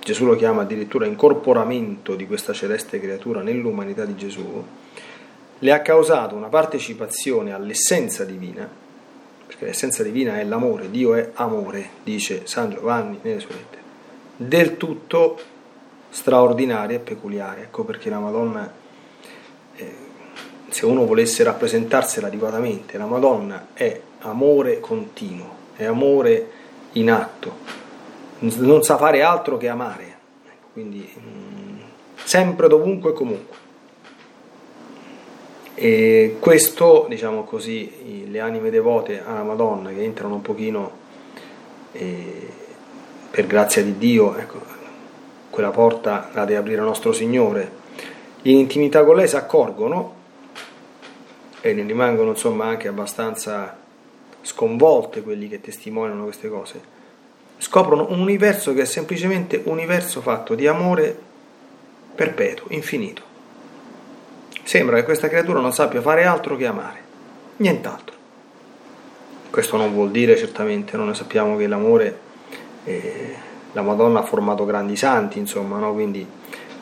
Gesù 0.00 0.24
lo 0.24 0.36
chiama 0.36 0.62
addirittura 0.62 1.06
incorporamento 1.06 2.14
di 2.14 2.26
questa 2.26 2.52
celeste 2.52 3.00
creatura 3.00 3.42
nell'umanità 3.42 4.04
di 4.04 4.16
Gesù, 4.16 4.64
le 5.60 5.72
ha 5.72 5.80
causato 5.80 6.34
una 6.34 6.48
partecipazione 6.48 7.52
all'essenza 7.52 8.24
divina, 8.24 8.68
perché 9.48 9.64
l'essenza 9.64 10.02
divina 10.02 10.38
è 10.38 10.44
l'amore, 10.44 10.90
Dio 10.90 11.14
è 11.14 11.30
amore, 11.36 11.88
dice 12.04 12.42
San 12.44 12.68
Giovanni 12.68 13.18
nelle 13.22 13.40
sue 13.40 13.54
lettere, 13.54 13.82
del 14.36 14.76
tutto 14.76 15.40
straordinaria 16.10 16.96
e 16.96 17.00
peculiare. 17.00 17.62
Ecco 17.62 17.82
perché 17.82 18.10
la 18.10 18.18
Madonna, 18.18 18.70
eh, 19.74 19.94
se 20.68 20.84
uno 20.84 21.06
volesse 21.06 21.44
rappresentarsela 21.44 22.26
adeguatamente, 22.26 22.98
la 22.98 23.06
Madonna 23.06 23.68
è 23.72 23.98
amore 24.20 24.80
continuo, 24.80 25.50
è 25.76 25.86
amore 25.86 26.50
in 26.92 27.10
atto, 27.10 27.56
non 28.40 28.82
sa 28.82 28.98
fare 28.98 29.22
altro 29.22 29.56
che 29.56 29.68
amare, 29.68 30.16
ecco, 30.44 30.66
quindi 30.74 31.10
mh, 31.10 31.20
mm, 31.26 31.78
sempre, 32.22 32.68
dovunque 32.68 33.12
e 33.12 33.14
comunque. 33.14 33.56
E 35.80 36.38
questo, 36.40 37.06
diciamo 37.08 37.44
così, 37.44 38.26
le 38.28 38.40
anime 38.40 38.68
devote 38.68 39.22
alla 39.24 39.44
Madonna 39.44 39.90
che 39.90 40.02
entrano 40.02 40.34
un 40.34 40.42
pochino, 40.42 40.90
eh, 41.92 42.48
per 43.30 43.46
grazia 43.46 43.84
di 43.84 43.96
Dio, 43.96 44.36
ecco, 44.36 44.60
quella 45.50 45.70
porta 45.70 46.30
la 46.32 46.44
deve 46.44 46.58
aprire 46.58 46.80
nostro 46.82 47.12
Signore, 47.12 47.70
in 48.42 48.56
intimità 48.56 49.04
con 49.04 49.14
lei 49.14 49.28
si 49.28 49.36
accorgono 49.36 50.14
e 51.60 51.72
ne 51.72 51.84
rimangono 51.84 52.30
insomma 52.30 52.64
anche 52.64 52.88
abbastanza 52.88 53.78
sconvolte 54.42 55.22
quelli 55.22 55.46
che 55.48 55.60
testimoniano 55.60 56.24
queste 56.24 56.48
cose, 56.48 56.80
scoprono 57.58 58.08
un 58.10 58.18
universo 58.18 58.74
che 58.74 58.82
è 58.82 58.84
semplicemente 58.84 59.62
un 59.62 59.74
universo 59.74 60.22
fatto 60.22 60.56
di 60.56 60.66
amore 60.66 61.16
perpetuo, 62.16 62.66
infinito. 62.70 63.27
Sembra 64.68 64.96
che 64.96 65.04
questa 65.04 65.30
creatura 65.30 65.60
non 65.60 65.72
sappia 65.72 66.02
fare 66.02 66.24
altro 66.24 66.54
che 66.54 66.66
amare, 66.66 67.00
nient'altro. 67.56 68.14
Questo 69.48 69.78
non 69.78 69.94
vuol 69.94 70.10
dire 70.10 70.36
certamente, 70.36 70.94
noi 70.98 71.14
sappiamo 71.14 71.56
che 71.56 71.66
l'amore 71.66 72.18
eh, 72.84 73.34
la 73.72 73.80
Madonna 73.80 74.18
ha 74.18 74.22
formato 74.24 74.66
grandi 74.66 74.94
santi, 74.94 75.38
insomma, 75.38 75.78
no? 75.78 75.94
quindi 75.94 76.26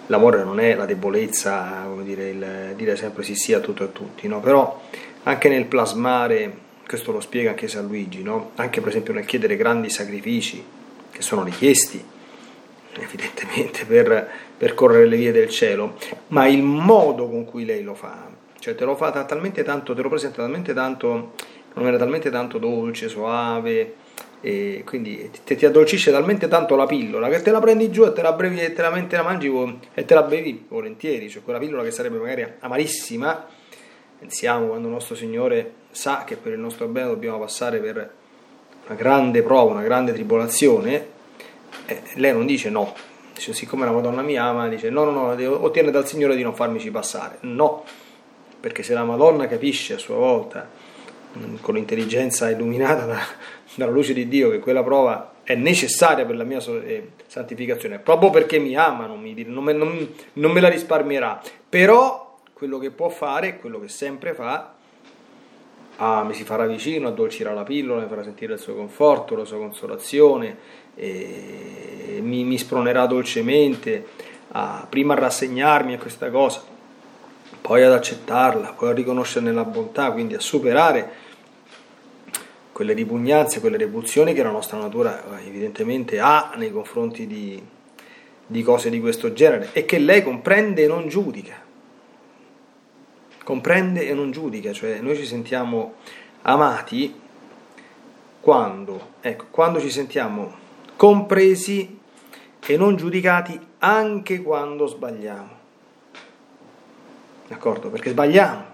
l'amore 0.07 0.43
non 0.43 0.59
è 0.59 0.75
la 0.75 0.85
debolezza, 0.85 1.85
come 1.87 2.03
dire, 2.03 2.29
il 2.31 2.73
dire 2.75 2.97
sempre 2.97 3.23
sì 3.23 3.37
sì 3.37 3.53
a 3.53 3.61
tutto 3.61 3.85
e 3.85 3.87
a 3.87 3.91
tutti, 3.91 4.27
no? 4.27 4.41
però 4.41 4.83
anche 5.23 5.49
nel 5.49 5.67
plasmare, 5.67 6.53
questo 6.85 7.13
lo 7.13 7.21
spiega 7.21 7.51
anche 7.51 7.69
San 7.69 7.87
Luigi, 7.87 8.21
no? 8.21 8.51
anche 8.57 8.81
per 8.81 8.89
esempio 8.89 9.13
nel 9.13 9.27
chiedere 9.27 9.55
grandi 9.55 9.91
sacrifici 9.91 10.61
che 11.13 11.23
sono 11.23 11.45
richiesti 11.45 12.05
evidentemente 13.03 13.85
per 13.85 14.29
percorrere 14.57 15.07
le 15.07 15.17
vie 15.17 15.33
del 15.33 15.49
cielo, 15.49 15.97
ma 16.29 16.47
il 16.47 16.63
modo 16.63 17.29
con 17.29 17.45
cui 17.45 17.65
lei 17.65 17.83
lo 17.83 17.95
fa, 17.95 18.29
cioè 18.59 18.75
te 18.75 18.85
lo 18.85 18.97
fa 18.97 19.11
talmente 19.25 19.63
tanto, 19.63 19.95
te 19.95 20.03
lo 20.03 20.09
presenta 20.09 20.43
talmente 20.43 20.73
tanto, 20.73 21.33
non 21.75 21.87
era 21.87 21.99
talmente 21.99 22.31
tanto 22.31 22.59
dolce, 22.59 23.09
soave, 23.09 23.95
e 24.41 24.83
quindi 24.85 25.31
ti, 25.45 25.57
ti, 25.57 25.67
addolcisce 25.67 26.11
talmente 26.11 26.47
tanto 26.47 26.77
la 26.77 26.87
pillola 26.87 27.29
che 27.29 27.43
te 27.43 27.51
la 27.51 27.59
prendi 27.59 27.91
giù 27.91 28.05
e 28.05 28.13
te 28.13 28.23
la, 28.23 28.33
brevi, 28.33 28.61
e 28.61 28.73
te 28.73 28.83
la, 28.83 28.91
te 28.91 29.17
la 29.17 29.23
mangi 29.23 29.79
e 29.95 30.05
te 30.05 30.15
la 30.15 30.23
bevi 30.23 30.67
volentieri, 30.69 31.29
cioè 31.29 31.43
quella 31.43 31.59
pillola 31.59 31.83
che 31.83 31.91
sarebbe 31.91 32.19
magari 32.19 32.47
amarissima, 32.61 33.47
pensiamo 34.19 34.69
quando 34.69 34.87
il 34.87 34.93
nostro 34.93 35.15
Signore 35.15 35.73
sa 35.91 36.25
che 36.25 36.37
per 36.37 36.53
il 36.53 36.59
nostro 36.59 36.87
bene 36.87 37.09
dobbiamo 37.09 37.39
passare 37.39 37.79
per 37.79 38.11
una 38.87 38.95
grande 38.95 39.43
prova, 39.43 39.73
una 39.73 39.83
grande 39.83 40.13
tribolazione, 40.13 41.15
eh, 41.87 42.03
lei 42.15 42.33
non 42.33 42.47
dice 42.47 42.71
no, 42.71 42.95
dice, 43.35 43.53
siccome 43.53 43.85
la 43.85 43.93
Madonna 43.93 44.23
mi 44.23 44.37
ama, 44.37 44.69
dice 44.69 44.91
no, 44.91 45.05
no, 45.05 45.35
no, 45.35 45.65
ottiene 45.65 45.91
dal 45.91 46.07
Signore 46.07 46.37
di 46.37 46.43
non 46.43 46.55
farmici 46.55 46.91
passare, 46.91 47.39
no, 47.43 47.85
perché 48.59 48.83
se 48.83 48.95
la 48.95 49.05
Madonna 49.05 49.47
capisce 49.47 49.95
a 49.95 49.99
sua 49.99 50.17
volta, 50.17 50.69
con 51.61 51.75
l'intelligenza 51.75 52.51
illuminata 52.51 53.05
da, 53.05 53.19
dalla 53.77 53.93
luce 53.93 54.13
di 54.13 54.29
Dio 54.29 54.51
che 54.51 54.59
quella 54.59 54.83
prova 54.83 55.35
è 55.43 55.55
necessaria 55.55 56.25
per 56.25 56.37
la 56.37 56.45
mia 56.45 56.59
eh, 56.59 57.11
santificazione, 57.27 57.99
proprio 58.01 58.31
perché 58.31 58.59
mi 58.59 58.75
ama, 58.75 59.07
non, 59.07 59.21
mi, 59.21 59.45
non, 59.47 59.63
me, 59.63 59.73
non, 59.73 60.15
non 60.35 60.51
me 60.51 60.61
la 60.61 60.69
risparmierà. 60.69 61.41
Però 61.69 62.41
quello 62.53 62.79
che 62.79 62.91
può 62.91 63.09
fare, 63.09 63.59
quello 63.59 63.79
che 63.79 63.87
sempre 63.87 64.35
fa, 64.35 64.75
ah, 65.99 66.25
mi 66.25 66.35
si 66.35 66.43
farà 66.43 66.67
vicino, 66.67 67.09
addolcirà 67.09 67.53
la 67.53 67.63
pillola, 67.63 68.03
mi 68.03 68.09
farà 68.09 68.25
sentire 68.25 68.55
il 68.55 68.59
suo 68.59 68.75
conforto, 68.75 69.37
la 69.37 69.45
sua 69.45 69.59
consolazione, 69.59 70.57
mi, 70.97 72.45
mi, 72.45 72.59
spronerà 72.59 73.07
dolcemente 73.07 74.07
a, 74.53 74.87
prima 74.89 75.15
a 75.15 75.19
rassegnarmi 75.19 75.95
a 75.95 75.99
questa 75.99 76.31
cosa, 76.31 76.63
poi 77.61 77.83
ad 77.83 77.93
accettarla, 77.93 78.73
poi 78.73 78.91
a 78.91 78.93
riconoscerne 78.93 79.53
la 79.53 79.65
bontà, 79.65 80.13
quindi 80.13 80.35
a 80.35 80.41
superare 80.41 81.25
quelle 82.77 82.93
ripugnanze, 82.93 83.61
quelle 83.61 83.79
repulsioni 83.79 84.35
che 84.35 84.43
la 84.43 84.51
nostra 84.51 84.77
natura 84.79 85.39
eh, 85.39 85.47
evidentemente 85.47 86.21
ha 86.21 86.53
nei 86.57 86.71
confronti 86.71 87.27
di, 87.27 87.59
di 88.47 88.63
cose 88.63 88.91
di 88.91 89.01
questo 89.01 89.33
genere 89.33 89.71
e 89.73 89.87
che 89.87 89.99
lei 89.99 90.23
comprende 90.23 90.85
e 90.85 90.87
non 90.87 91.09
giudica. 91.09 91.55
Comprende 93.43 94.07
e 94.07 94.13
non 94.13 94.31
giudica, 94.31 94.75
cioè 94.75 95.01
noi 95.01 95.17
ci 95.17 95.25
sentiamo 95.25 95.95
amati 96.43 97.19
quando, 98.41 99.13
ecco, 99.21 99.47
quando 99.51 99.81
ci 99.81 99.91
sentiamo 99.91 100.65
compresi 100.97 101.99
e 102.67 102.77
non 102.77 102.97
giudicati 102.97 103.59
anche 103.79 104.43
quando 104.43 104.87
sbagliamo. 104.87 105.55
D'accordo? 107.49 107.91
Perché 107.91 108.11
sbagliamo, 108.11 108.65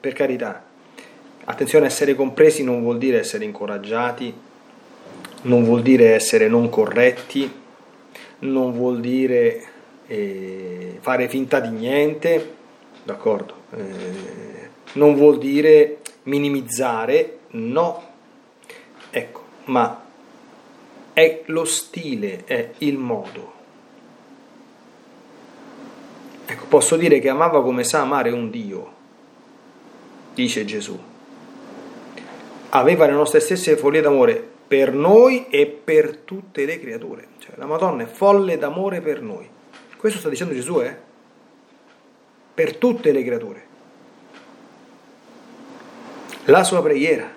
per 0.00 0.14
carità, 0.14 0.70
Attenzione, 1.44 1.86
essere 1.86 2.14
compresi 2.14 2.62
non 2.62 2.82
vuol 2.82 2.98
dire 2.98 3.18
essere 3.18 3.44
incoraggiati, 3.44 4.32
non 5.42 5.64
vuol 5.64 5.82
dire 5.82 6.14
essere 6.14 6.46
non 6.46 6.68
corretti, 6.68 7.50
non 8.40 8.70
vuol 8.72 9.00
dire 9.00 9.64
eh, 10.06 10.98
fare 11.00 11.28
finta 11.28 11.58
di 11.58 11.70
niente, 11.70 12.54
d'accordo? 13.02 13.54
Eh, 13.74 14.68
non 14.92 15.16
vuol 15.16 15.38
dire 15.38 15.98
minimizzare, 16.24 17.38
no. 17.50 18.02
Ecco, 19.10 19.42
ma 19.64 20.00
è 21.12 21.42
lo 21.46 21.64
stile, 21.64 22.44
è 22.44 22.70
il 22.78 22.98
modo. 22.98 23.52
Ecco, 26.46 26.64
posso 26.66 26.96
dire 26.96 27.18
che 27.18 27.28
amava 27.28 27.62
come 27.62 27.84
sa 27.84 28.00
amare 28.00 28.30
un 28.30 28.50
Dio, 28.50 28.92
dice 30.34 30.64
Gesù 30.64 31.10
aveva 32.74 33.06
le 33.06 33.12
nostre 33.12 33.40
stesse 33.40 33.76
follie 33.76 34.00
d'amore 34.00 34.50
per 34.66 34.92
noi 34.92 35.48
e 35.48 35.66
per 35.66 36.18
tutte 36.18 36.64
le 36.64 36.80
creature. 36.80 37.28
Cioè, 37.38 37.56
la 37.56 37.66
Madonna 37.66 38.04
è 38.04 38.06
folle 38.06 38.56
d'amore 38.56 39.00
per 39.00 39.20
noi. 39.20 39.48
Questo 39.96 40.18
sta 40.18 40.28
dicendo 40.28 40.54
Gesù, 40.54 40.80
eh? 40.80 40.96
Per 42.54 42.76
tutte 42.76 43.12
le 43.12 43.24
creature. 43.24 43.70
La 46.46 46.64
sua 46.64 46.82
preghiera, 46.82 47.30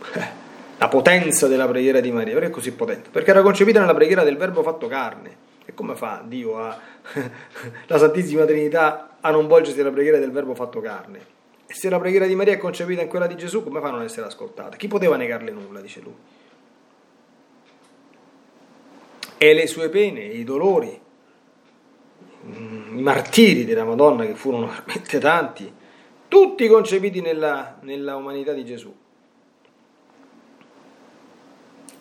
la 0.78 0.88
potenza 0.88 1.46
della 1.46 1.66
preghiera 1.66 2.00
di 2.00 2.12
Maria, 2.12 2.34
perché 2.34 2.48
è 2.48 2.50
così 2.50 2.72
potente? 2.72 3.10
Perché 3.10 3.30
era 3.30 3.42
concepita 3.42 3.80
nella 3.80 3.94
preghiera 3.94 4.22
del 4.22 4.36
Verbo 4.36 4.62
fatto 4.62 4.86
carne. 4.88 5.44
E 5.64 5.74
come 5.74 5.96
fa 5.96 6.22
Dio 6.24 6.58
a 6.58 6.78
la 7.86 7.98
Santissima 7.98 8.44
Trinità 8.44 9.16
a 9.20 9.30
non 9.30 9.46
volgersi 9.46 9.80
alla 9.80 9.90
preghiera 9.90 10.18
del 10.18 10.30
Verbo 10.30 10.54
fatto 10.54 10.80
carne? 10.80 11.34
E 11.66 11.74
se 11.74 11.88
la 11.88 11.98
preghiera 11.98 12.26
di 12.26 12.34
Maria 12.36 12.52
è 12.52 12.58
concepita 12.58 13.02
in 13.02 13.08
quella 13.08 13.26
di 13.26 13.36
Gesù, 13.36 13.64
come 13.64 13.80
fa 13.80 13.88
a 13.88 13.90
non 13.90 14.02
essere 14.02 14.26
ascoltata? 14.26 14.76
Chi 14.76 14.86
poteva 14.86 15.16
negarle 15.16 15.50
nulla, 15.50 15.80
dice 15.80 16.00
lui. 16.00 16.14
E 19.38 19.54
le 19.54 19.66
sue 19.66 19.88
pene, 19.88 20.22
i 20.24 20.44
dolori, 20.44 21.00
i 22.48 23.02
martiri 23.02 23.64
della 23.64 23.84
Madonna, 23.84 24.24
che 24.24 24.34
furono 24.34 24.66
veramente 24.66 25.18
tanti, 25.18 25.72
tutti 26.28 26.68
concepiti 26.68 27.20
nella, 27.20 27.78
nella 27.80 28.14
umanità 28.14 28.52
di 28.52 28.64
Gesù. 28.64 28.94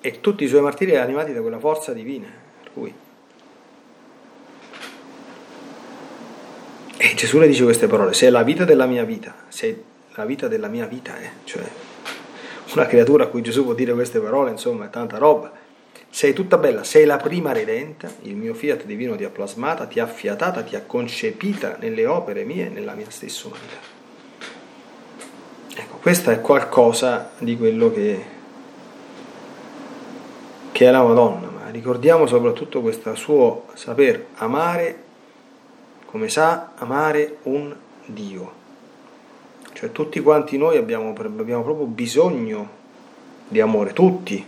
E 0.06 0.22
tutti 0.22 0.44
i 0.44 0.48
suoi 0.48 0.62
martiri 0.62 0.96
animati 0.98 1.34
da 1.34 1.42
quella 1.42 1.58
forza 1.58 1.92
divina. 1.92 2.28
Cui 2.72 2.94
E 6.96 7.14
Gesù 7.16 7.40
le 7.40 7.48
dice 7.48 7.64
queste 7.64 7.88
parole, 7.88 8.14
sei 8.14 8.30
la 8.30 8.44
vita 8.44 8.66
della 8.66 8.86
mia 8.86 9.04
vita, 9.04 9.34
sei 9.48 9.84
la 10.14 10.26
vita 10.26 10.48
della 10.48 10.68
mia 10.68 10.86
vita, 10.86 11.20
eh? 11.20 11.30
cioè 11.44 11.64
una 12.74 12.86
creatura 12.86 13.24
a 13.24 13.28
cui 13.28 13.42
Gesù 13.42 13.64
può 13.64 13.74
dire 13.74 13.94
queste 13.94 14.20
parole, 14.20 14.52
insomma, 14.52 14.86
è 14.86 14.90
tanta 14.92 15.18
roba. 15.18 15.52
Sei 16.08 16.34
tutta 16.34 16.60
bella, 16.60 16.84
sei 16.84 17.06
la 17.06 17.18
prima 17.18 17.52
redenta, 17.52 18.08
il 18.22 18.36
mio 18.36 18.54
fiat 18.54 18.86
divino 18.86 19.16
ti 19.16 19.24
ha 19.24 19.30
plasmata, 19.30 19.88
ti 19.88 20.00
ha 20.00 20.06
fiatata, 20.06 20.62
ti 20.62 20.76
ha 20.76 20.84
concepita 20.84 21.78
nelle 21.80 22.06
opere 22.06 22.44
mie, 22.44 22.70
nella 22.70 22.94
mia 22.94 23.10
stessa 23.10 23.48
umanità. 23.48 23.78
Ecco, 25.78 25.98
questo 25.98 26.30
è 26.30 26.42
qualcosa 26.42 27.32
di 27.40 27.58
quello 27.58 27.92
che, 27.92 28.35
che 30.76 30.88
è 30.88 30.92
la 30.92 31.04
Madonna, 31.04 31.48
ma 31.48 31.70
ricordiamo 31.70 32.28
soprattutto 32.28 32.82
questo 32.82 33.16
suo 33.16 33.68
saper 33.76 34.26
amare 34.36 35.04
come 36.06 36.28
sa 36.28 36.72
amare 36.76 37.38
un 37.44 37.74
Dio. 38.04 38.52
Cioè 39.72 39.94
tutti 39.94 40.20
quanti 40.20 40.58
noi 40.58 40.76
abbiamo, 40.76 41.16
abbiamo 41.18 41.64
proprio 41.64 41.86
bisogno 41.86 42.70
di 43.48 43.62
amore, 43.62 43.94
tutti. 43.94 44.46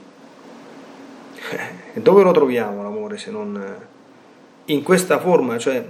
E 1.93 2.01
dove 2.01 2.23
lo 2.23 2.31
troviamo 2.33 2.83
l'amore 2.83 3.17
se 3.17 3.31
non 3.31 3.77
in 4.65 4.83
questa 4.83 5.21
forma? 5.21 5.57
Cioè, 5.57 5.81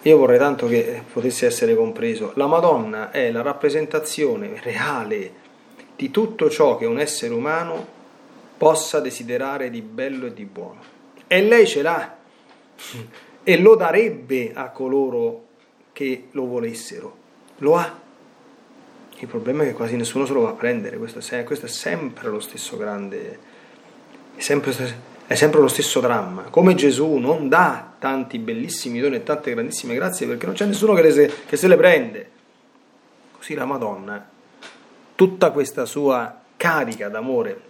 io 0.00 0.16
vorrei 0.16 0.38
tanto 0.38 0.66
che 0.66 1.02
potesse 1.12 1.44
essere 1.44 1.74
compreso. 1.74 2.32
La 2.36 2.46
Madonna 2.46 3.10
è 3.10 3.30
la 3.30 3.42
rappresentazione 3.42 4.58
reale 4.62 5.32
di 5.94 6.10
tutto 6.10 6.48
ciò 6.48 6.78
che 6.78 6.86
un 6.86 6.98
essere 6.98 7.34
umano 7.34 7.98
possa 8.60 9.00
desiderare 9.00 9.70
di 9.70 9.80
bello 9.80 10.26
e 10.26 10.34
di 10.34 10.44
buono. 10.44 10.80
E 11.26 11.40
lei 11.40 11.66
ce 11.66 11.80
l'ha 11.80 12.18
e 13.42 13.58
lo 13.58 13.74
darebbe 13.74 14.52
a 14.52 14.68
coloro 14.68 15.46
che 15.92 16.28
lo 16.32 16.44
volessero. 16.44 17.16
Lo 17.58 17.76
ha. 17.76 17.98
Il 19.16 19.26
problema 19.28 19.62
è 19.62 19.68
che 19.68 19.72
quasi 19.72 19.96
nessuno 19.96 20.26
se 20.26 20.34
lo 20.34 20.42
va 20.42 20.50
a 20.50 20.52
prendere, 20.52 20.98
questo 20.98 21.20
è, 21.34 21.42
questo 21.42 21.64
è 21.64 21.68
sempre 21.70 22.28
lo 22.28 22.38
stesso 22.38 22.76
grande, 22.76 23.38
è 24.36 24.40
sempre, 24.42 24.74
è 25.26 25.34
sempre, 25.34 25.60
lo 25.60 25.68
stesso 25.68 26.00
dramma. 26.00 26.42
Come 26.42 26.74
Gesù 26.74 27.14
non 27.14 27.48
dà 27.48 27.94
tanti 27.98 28.38
bellissimi 28.38 29.00
doni 29.00 29.16
e 29.16 29.22
tante 29.22 29.54
grandissime 29.54 29.94
grazie 29.94 30.26
perché 30.26 30.44
non 30.44 30.54
c'è 30.54 30.66
nessuno 30.66 30.92
che, 30.92 31.10
se, 31.10 31.32
che 31.46 31.56
se 31.56 31.66
le 31.66 31.76
prende. 31.76 32.30
Così 33.38 33.54
la 33.54 33.64
Madonna, 33.64 34.28
tutta 35.14 35.50
questa 35.50 35.86
sua 35.86 36.42
carica 36.58 37.08
d'amore, 37.08 37.68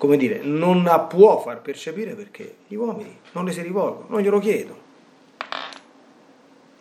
come 0.00 0.16
dire, 0.16 0.40
non 0.42 0.82
la 0.82 0.98
può 0.98 1.38
far 1.40 1.60
percepire 1.60 2.14
perché 2.14 2.54
gli 2.68 2.74
uomini 2.74 3.18
non 3.32 3.44
le 3.44 3.52
si 3.52 3.60
rivolgono, 3.60 4.06
non 4.08 4.22
glielo 4.22 4.38
chiedono. 4.38 4.78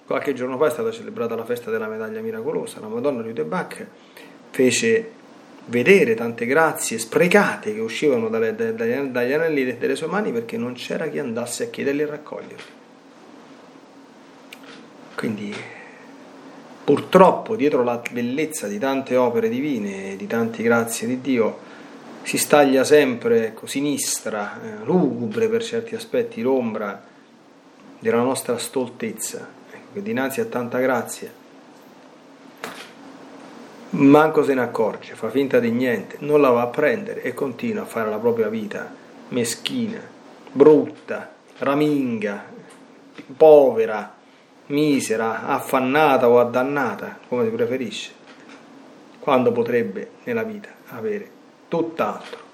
Qualche 0.06 0.34
giorno 0.34 0.58
fa 0.58 0.68
è 0.68 0.70
stata 0.70 0.90
celebrata 0.90 1.36
la 1.36 1.44
festa 1.44 1.70
della 1.70 1.88
medaglia 1.88 2.22
miracolosa, 2.22 2.80
la 2.80 2.88
Madonna 2.88 3.22
di 3.22 3.32
Udebach 3.32 3.86
fece 4.52 5.12
vedere 5.66 6.16
tante 6.16 6.46
grazie 6.46 6.98
sprecate 6.98 7.74
che 7.74 7.82
uscivano 7.82 8.30
dalle, 8.30 8.56
dagli, 8.56 8.74
dagli 9.10 9.34
anelli 9.34 9.78
delle 9.78 9.98
sue 9.98 10.08
mani 10.08 10.32
perché 10.32 10.56
non 10.56 10.72
c'era 10.72 11.10
chi 11.10 11.20
andasse 11.20 11.66
a 11.66 11.70
chiederli 11.70 12.02
e 12.04 12.06
raccoglierli. 12.06 12.64
Quindi 15.16 15.54
purtroppo 16.86 17.58
dietro 17.58 17.84
la 17.84 18.02
bellezza 18.12 18.68
di 18.68 18.80
tante 18.80 19.18
opere 19.18 19.50
divine, 19.50 20.16
di 20.16 20.26
tante 20.26 20.64
grazie 20.64 21.06
di 21.06 21.20
Dio, 21.20 21.68
si 22.30 22.38
staglia 22.38 22.84
sempre 22.84 23.48
ecco, 23.48 23.66
sinistra, 23.66 24.62
eh, 24.62 24.86
lugubre 24.86 25.50
per 25.50 25.64
certi 25.64 25.96
aspetti, 25.96 26.44
l'ombra 26.44 27.02
della 27.98 28.22
nostra 28.22 28.56
stoltezza 28.60 29.50
che 29.92 30.04
dinanzi 30.04 30.40
a 30.40 30.46
tanta 30.46 30.78
grazia 30.78 31.34
manco 33.90 34.44
se 34.44 34.54
ne 34.54 34.62
accorge, 34.62 35.16
fa 35.16 35.32
finta 35.32 35.60
di 35.60 35.72
niente, 35.72 36.18
non 36.20 36.40
la 36.40 36.50
va 36.52 36.62
a 36.62 36.68
prendere 36.68 37.24
e 37.24 37.34
continua 37.34 37.82
a 37.82 37.88
fare 37.88 38.12
la 38.12 38.20
propria 38.20 38.48
vita 38.48 38.94
meschina, 39.30 40.00
brutta, 40.52 41.34
raminga, 41.58 42.46
povera, 43.36 44.14
misera, 44.68 45.48
affannata 45.48 46.30
o 46.30 46.40
addannata, 46.40 47.18
come 47.28 47.46
si 47.46 47.50
preferisce, 47.50 48.12
quando 49.18 49.52
potrebbe 49.52 50.12
nella 50.26 50.44
vita 50.44 50.70
avere 50.90 51.38
tutt'altro. 51.70 52.48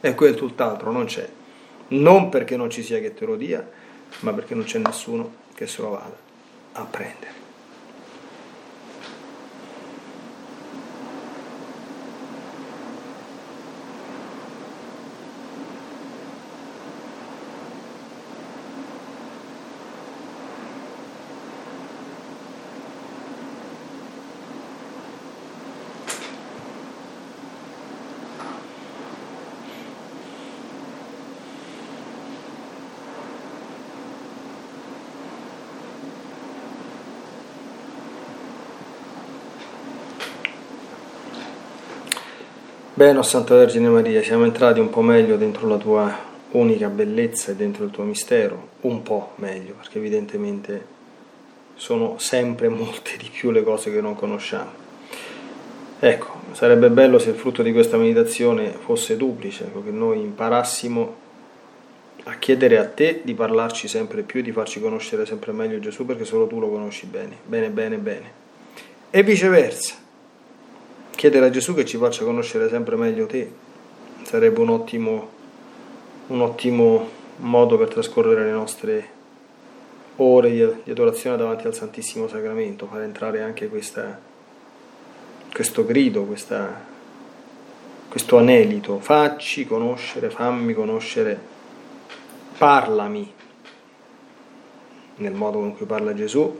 E 0.00 0.14
quel 0.14 0.34
tutt'altro 0.34 0.90
non 0.90 1.04
c'è, 1.04 1.28
non 1.88 2.30
perché 2.30 2.56
non 2.56 2.70
ci 2.70 2.82
sia 2.82 3.00
che 3.00 3.12
te 3.12 3.26
lo 3.26 3.36
dia, 3.36 3.68
ma 4.20 4.32
perché 4.32 4.54
non 4.54 4.64
c'è 4.64 4.78
nessuno 4.78 5.34
che 5.54 5.66
se 5.66 5.82
lo 5.82 5.90
vada 5.90 6.16
a 6.72 6.84
prendere. 6.84 7.49
Bene, 43.00 43.22
Santa 43.22 43.54
Vergine 43.54 43.88
Maria, 43.88 44.22
siamo 44.22 44.44
entrati 44.44 44.78
un 44.78 44.90
po' 44.90 45.00
meglio 45.00 45.38
dentro 45.38 45.66
la 45.66 45.78
tua 45.78 46.14
unica 46.50 46.88
bellezza 46.88 47.50
e 47.50 47.56
dentro 47.56 47.84
il 47.84 47.90
tuo 47.90 48.04
mistero, 48.04 48.72
un 48.82 49.00
po' 49.00 49.32
meglio, 49.36 49.72
perché 49.72 49.96
evidentemente 49.96 50.84
sono 51.76 52.18
sempre 52.18 52.68
molte 52.68 53.12
di 53.16 53.30
più 53.32 53.52
le 53.52 53.62
cose 53.62 53.90
che 53.90 54.02
non 54.02 54.14
conosciamo. 54.14 54.70
Ecco, 55.98 56.40
sarebbe 56.52 56.90
bello 56.90 57.18
se 57.18 57.30
il 57.30 57.36
frutto 57.36 57.62
di 57.62 57.72
questa 57.72 57.96
meditazione 57.96 58.68
fosse 58.68 59.16
duplice, 59.16 59.70
che 59.82 59.90
noi 59.90 60.20
imparassimo 60.20 61.14
a 62.24 62.34
chiedere 62.34 62.76
a 62.76 62.86
te 62.86 63.22
di 63.24 63.32
parlarci 63.32 63.88
sempre 63.88 64.20
più, 64.20 64.42
di 64.42 64.52
farci 64.52 64.78
conoscere 64.78 65.24
sempre 65.24 65.52
meglio 65.52 65.78
Gesù, 65.78 66.04
perché 66.04 66.26
solo 66.26 66.46
tu 66.46 66.60
lo 66.60 66.68
conosci 66.68 67.06
bene, 67.06 67.38
bene, 67.46 67.70
bene, 67.70 67.96
bene. 67.96 68.30
E 69.08 69.22
viceversa 69.22 70.08
chiedere 71.20 71.44
a 71.44 71.50
Gesù 71.50 71.74
che 71.74 71.84
ci 71.84 71.98
faccia 71.98 72.24
conoscere 72.24 72.70
sempre 72.70 72.96
meglio 72.96 73.26
te. 73.26 73.52
Sarebbe 74.22 74.58
un 74.60 74.70
ottimo, 74.70 75.28
un 76.28 76.40
ottimo 76.40 77.06
modo 77.36 77.76
per 77.76 77.88
trascorrere 77.88 78.46
le 78.46 78.50
nostre 78.52 79.08
ore 80.16 80.80
di 80.82 80.90
adorazione 80.90 81.36
davanti 81.36 81.66
al 81.66 81.74
Santissimo 81.74 82.26
Sacramento, 82.26 82.86
far 82.86 83.02
entrare 83.02 83.42
anche 83.42 83.68
questa, 83.68 84.18
questo 85.52 85.84
grido, 85.84 86.24
questa, 86.24 86.86
questo 88.08 88.38
anelito, 88.38 88.98
facci 88.98 89.66
conoscere, 89.66 90.30
fammi 90.30 90.72
conoscere, 90.72 91.38
parlami, 92.56 93.30
nel 95.16 95.34
modo 95.34 95.58
con 95.58 95.76
cui 95.76 95.84
parla 95.84 96.14
Gesù, 96.14 96.58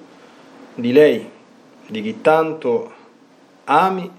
di 0.75 0.93
lei, 0.93 1.27
di 1.87 2.03
chi 2.03 2.21
tanto 2.21 2.93
ami 3.65 4.19